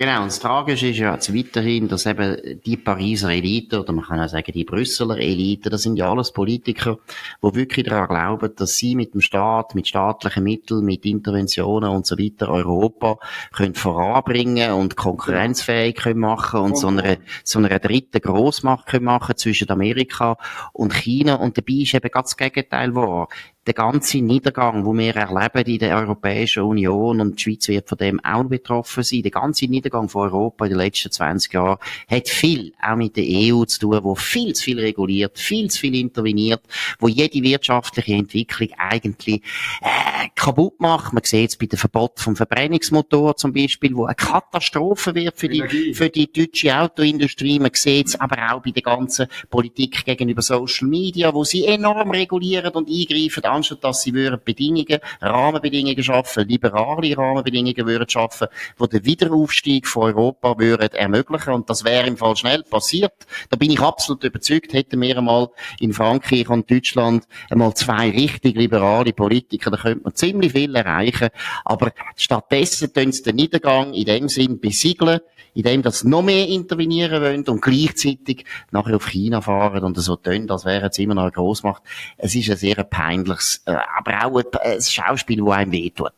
Genau, 0.00 0.20
und 0.22 0.28
das 0.28 0.38
Tragische 0.38 0.90
ist 0.90 0.98
ja 0.98 1.12
jetzt 1.12 1.34
weiterhin, 1.34 1.88
dass 1.88 2.06
eben 2.06 2.60
die 2.64 2.76
Pariser 2.76 3.30
Elite, 3.30 3.80
oder 3.80 3.92
man 3.92 4.04
kann 4.04 4.20
auch 4.20 4.28
sagen, 4.28 4.52
die 4.52 4.62
Brüsseler 4.62 5.18
Elite, 5.18 5.70
das 5.70 5.82
sind 5.82 5.96
ja 5.96 6.08
alles 6.08 6.30
Politiker, 6.30 7.00
die 7.42 7.54
wirklich 7.56 7.86
daran 7.86 8.06
glauben, 8.06 8.54
dass 8.54 8.76
sie 8.76 8.94
mit 8.94 9.14
dem 9.14 9.20
Staat, 9.20 9.74
mit 9.74 9.88
staatlichen 9.88 10.44
Mitteln, 10.44 10.84
mit 10.84 11.04
Interventionen 11.04 11.90
und 11.90 12.06
so 12.06 12.16
weiter 12.16 12.48
Europa 12.48 13.18
können 13.52 13.74
voranbringen 13.74 14.70
und 14.70 14.94
konkurrenzfähig 14.94 15.96
können 15.96 16.20
machen 16.20 16.60
und 16.60 16.78
so 16.78 16.86
eine, 16.86 17.18
so 17.42 17.58
eine 17.58 17.80
dritte 17.80 18.20
Großmacht 18.20 18.86
können 18.86 19.06
machen 19.06 19.36
zwischen 19.36 19.68
Amerika 19.68 20.36
und 20.72 20.94
China. 20.94 21.34
Und 21.34 21.58
dabei 21.58 21.72
ist 21.72 21.94
eben 21.94 22.08
ganz 22.08 22.28
das 22.28 22.36
Gegenteil 22.36 22.94
wahr 22.94 23.26
der 23.68 23.74
ganze 23.74 24.18
Niedergang, 24.18 24.84
wo 24.86 24.96
wir 24.96 25.14
erleben 25.14 25.70
in 25.70 25.78
der 25.78 25.98
Europäischen 25.98 26.62
Union 26.62 27.20
und 27.20 27.38
die 27.38 27.42
Schweiz 27.42 27.68
wird 27.68 27.88
von 27.88 27.98
dem 27.98 28.18
auch 28.24 28.44
betroffen 28.44 29.02
sein, 29.02 29.22
der 29.22 29.30
ganze 29.30 29.66
Niedergang 29.66 30.08
von 30.08 30.22
Europa 30.22 30.64
in 30.64 30.70
den 30.70 30.78
letzten 30.78 31.12
20 31.12 31.52
Jahren 31.52 31.78
hat 32.08 32.28
viel 32.28 32.72
auch 32.82 32.96
mit 32.96 33.16
der 33.16 33.24
EU 33.26 33.64
zu 33.64 33.80
tun, 33.80 34.00
wo 34.02 34.14
viel 34.14 34.54
zu 34.54 34.64
viel 34.64 34.80
reguliert, 34.80 35.38
viel 35.38 35.70
zu 35.70 35.80
viel 35.80 35.94
interveniert, 35.96 36.62
wo 36.98 37.08
jede 37.08 37.42
wirtschaftliche 37.42 38.14
Entwicklung 38.14 38.70
eigentlich 38.78 39.42
äh, 39.82 40.28
kaputt 40.34 40.80
macht. 40.80 41.12
Man 41.12 41.24
sieht 41.24 41.50
es 41.50 41.56
bei 41.56 41.66
dem 41.66 41.78
Verbot 41.78 42.20
vom 42.20 42.36
Verbrennungsmotor 42.36 43.36
zum 43.36 43.52
Beispiel, 43.52 43.94
wo 43.94 44.06
eine 44.06 44.14
Katastrophe 44.14 45.14
wird 45.14 45.38
für 45.38 45.48
die, 45.48 45.92
für 45.92 46.08
die 46.08 46.32
deutsche 46.32 46.74
Autoindustrie. 46.74 47.58
Man 47.58 47.72
sieht 47.74 48.08
es 48.08 48.20
aber 48.20 48.50
auch 48.50 48.62
bei 48.62 48.70
der 48.70 48.82
ganzen 48.82 49.26
Politik 49.50 50.06
gegenüber 50.06 50.40
Social 50.40 50.88
Media, 50.88 51.34
wo 51.34 51.44
sie 51.44 51.66
enorm 51.66 52.10
regulieren 52.12 52.72
und 52.72 52.88
eingreifen 52.88 53.44
anstatt 53.58 53.84
dass 53.84 54.02
sie 54.02 54.14
würden 54.14 54.40
Bedingungen, 54.44 54.98
Rahmenbedingungen 55.20 56.02
schaffen, 56.02 56.48
liberale 56.48 57.16
Rahmenbedingungen 57.16 57.86
würden 57.86 58.08
schaffen, 58.08 58.48
die 58.80 58.88
den 58.88 59.04
Wiederaufstieg 59.04 59.86
von 59.86 60.14
Europa 60.14 60.58
würden 60.58 60.90
ermöglichen. 60.92 61.52
Und 61.52 61.70
das 61.70 61.84
wäre 61.84 62.06
im 62.06 62.16
Fall 62.16 62.36
schnell 62.36 62.62
passiert. 62.62 63.14
Da 63.50 63.56
bin 63.56 63.70
ich 63.70 63.80
absolut 63.80 64.24
überzeugt, 64.24 64.72
hätten 64.72 65.00
wir 65.00 65.18
einmal 65.18 65.48
in 65.80 65.92
Frankreich 65.92 66.48
und 66.48 66.70
Deutschland 66.70 67.24
einmal 67.50 67.74
zwei 67.74 68.10
richtig 68.10 68.56
liberale 68.56 69.12
Politiker, 69.12 69.70
da 69.70 69.76
könnte 69.76 70.04
man 70.04 70.14
ziemlich 70.14 70.52
viel 70.52 70.74
erreichen. 70.74 71.28
Aber 71.64 71.92
stattdessen 72.16 72.92
tun 72.92 73.12
sie 73.12 73.22
den 73.22 73.36
Niedergang 73.36 73.92
in 73.94 74.04
dem 74.04 74.28
Sinn 74.28 74.60
besiegeln, 74.60 75.20
indem 75.54 75.82
sie 75.90 76.08
noch 76.08 76.22
mehr 76.22 76.46
intervenieren 76.46 77.22
wollen 77.22 77.44
und 77.48 77.62
gleichzeitig 77.62 78.44
nachher 78.70 78.96
auf 78.96 79.08
China 79.08 79.40
fahren 79.40 79.82
und 79.82 79.98
so 79.98 80.16
tun, 80.16 80.48
als 80.50 80.64
wären 80.64 80.92
sie 80.92 81.04
immer 81.04 81.14
noch 81.14 81.22
eine 81.22 81.32
Großmacht. 81.32 81.82
Es 82.16 82.34
ist 82.34 82.50
ein 82.50 82.56
sehr 82.56 82.84
peinliches, 82.84 83.47
äh, 83.66 83.76
aber 83.96 84.24
auch 84.24 84.42
ein 84.60 84.80
Schauspiel, 84.80 85.44
das 85.44 85.54
einem 85.54 85.72
wehtut. 85.72 86.12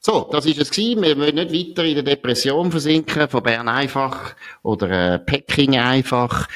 So, 0.00 0.28
das 0.30 0.46
ist 0.46 0.60
es 0.60 0.70
gewesen. 0.70 1.02
Wir 1.02 1.18
wollen 1.18 1.34
nicht 1.34 1.52
weiter 1.52 1.84
in 1.84 1.94
der 1.94 2.04
Depression 2.04 2.70
versinken, 2.70 3.28
von 3.28 3.42
Bern 3.42 3.68
einfach 3.68 4.36
oder 4.62 5.14
äh, 5.14 5.18
Peking 5.18 5.76
einfach. 5.78 6.48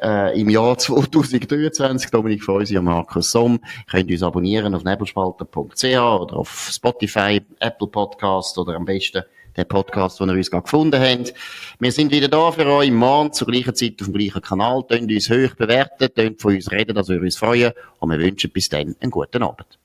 Äh, 0.00 0.40
Im 0.40 0.48
Jahr 0.48 0.78
2023, 0.78 2.10
Dominik 2.10 2.44
Feusi 2.44 2.78
und 2.78 2.84
Markus 2.84 3.32
Somm, 3.32 3.60
könnt 3.90 4.10
uns 4.10 4.22
abonnieren 4.22 4.74
auf 4.76 4.84
nebelspalter.ch 4.84 5.84
oder 5.84 6.36
auf 6.36 6.70
Spotify, 6.72 7.40
Apple 7.58 7.88
Podcast 7.88 8.58
oder 8.58 8.76
am 8.76 8.84
besten 8.84 9.24
der 9.56 9.64
Podcast, 9.64 10.20
den 10.20 10.28
ihr 10.28 10.36
uns 10.36 10.50
gerade 10.50 10.64
gefunden 10.64 11.00
habt. 11.00 11.34
Wir 11.78 11.92
sind 11.92 12.12
wieder 12.12 12.28
da 12.28 12.52
für 12.52 12.66
euch 12.66 12.90
morgen 12.90 13.32
zur 13.32 13.46
gleichen 13.46 13.74
Zeit 13.74 13.96
auf 14.00 14.08
dem 14.08 14.14
gleichen 14.14 14.42
Kanal. 14.42 14.84
Tönt 14.88 15.10
uns 15.10 15.30
hoch 15.30 15.54
bewerten, 15.56 16.14
tönt 16.14 16.40
von 16.40 16.54
uns 16.54 16.70
reden, 16.70 16.94
dass 16.94 17.08
wir 17.08 17.20
uns 17.20 17.36
freuen. 17.36 17.72
Und 17.98 18.10
wir 18.10 18.18
wünschen 18.18 18.50
bis 18.50 18.68
dann 18.68 18.96
einen 19.00 19.10
guten 19.10 19.42
Abend. 19.42 19.78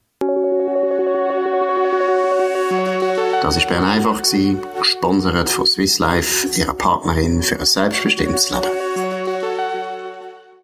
Das 3.41 3.57
war 3.57 3.67
Bern 3.67 3.85
einfach, 3.85 4.21
gesponsert 4.21 5.49
von 5.49 5.65
Swiss 5.65 5.97
Life, 5.97 6.59
ihrer 6.59 6.73
Partnerin 6.73 7.41
für 7.41 7.57
ein 7.57 7.65
selbstbestimmtes 7.65 8.49
Leben. 8.49 9.08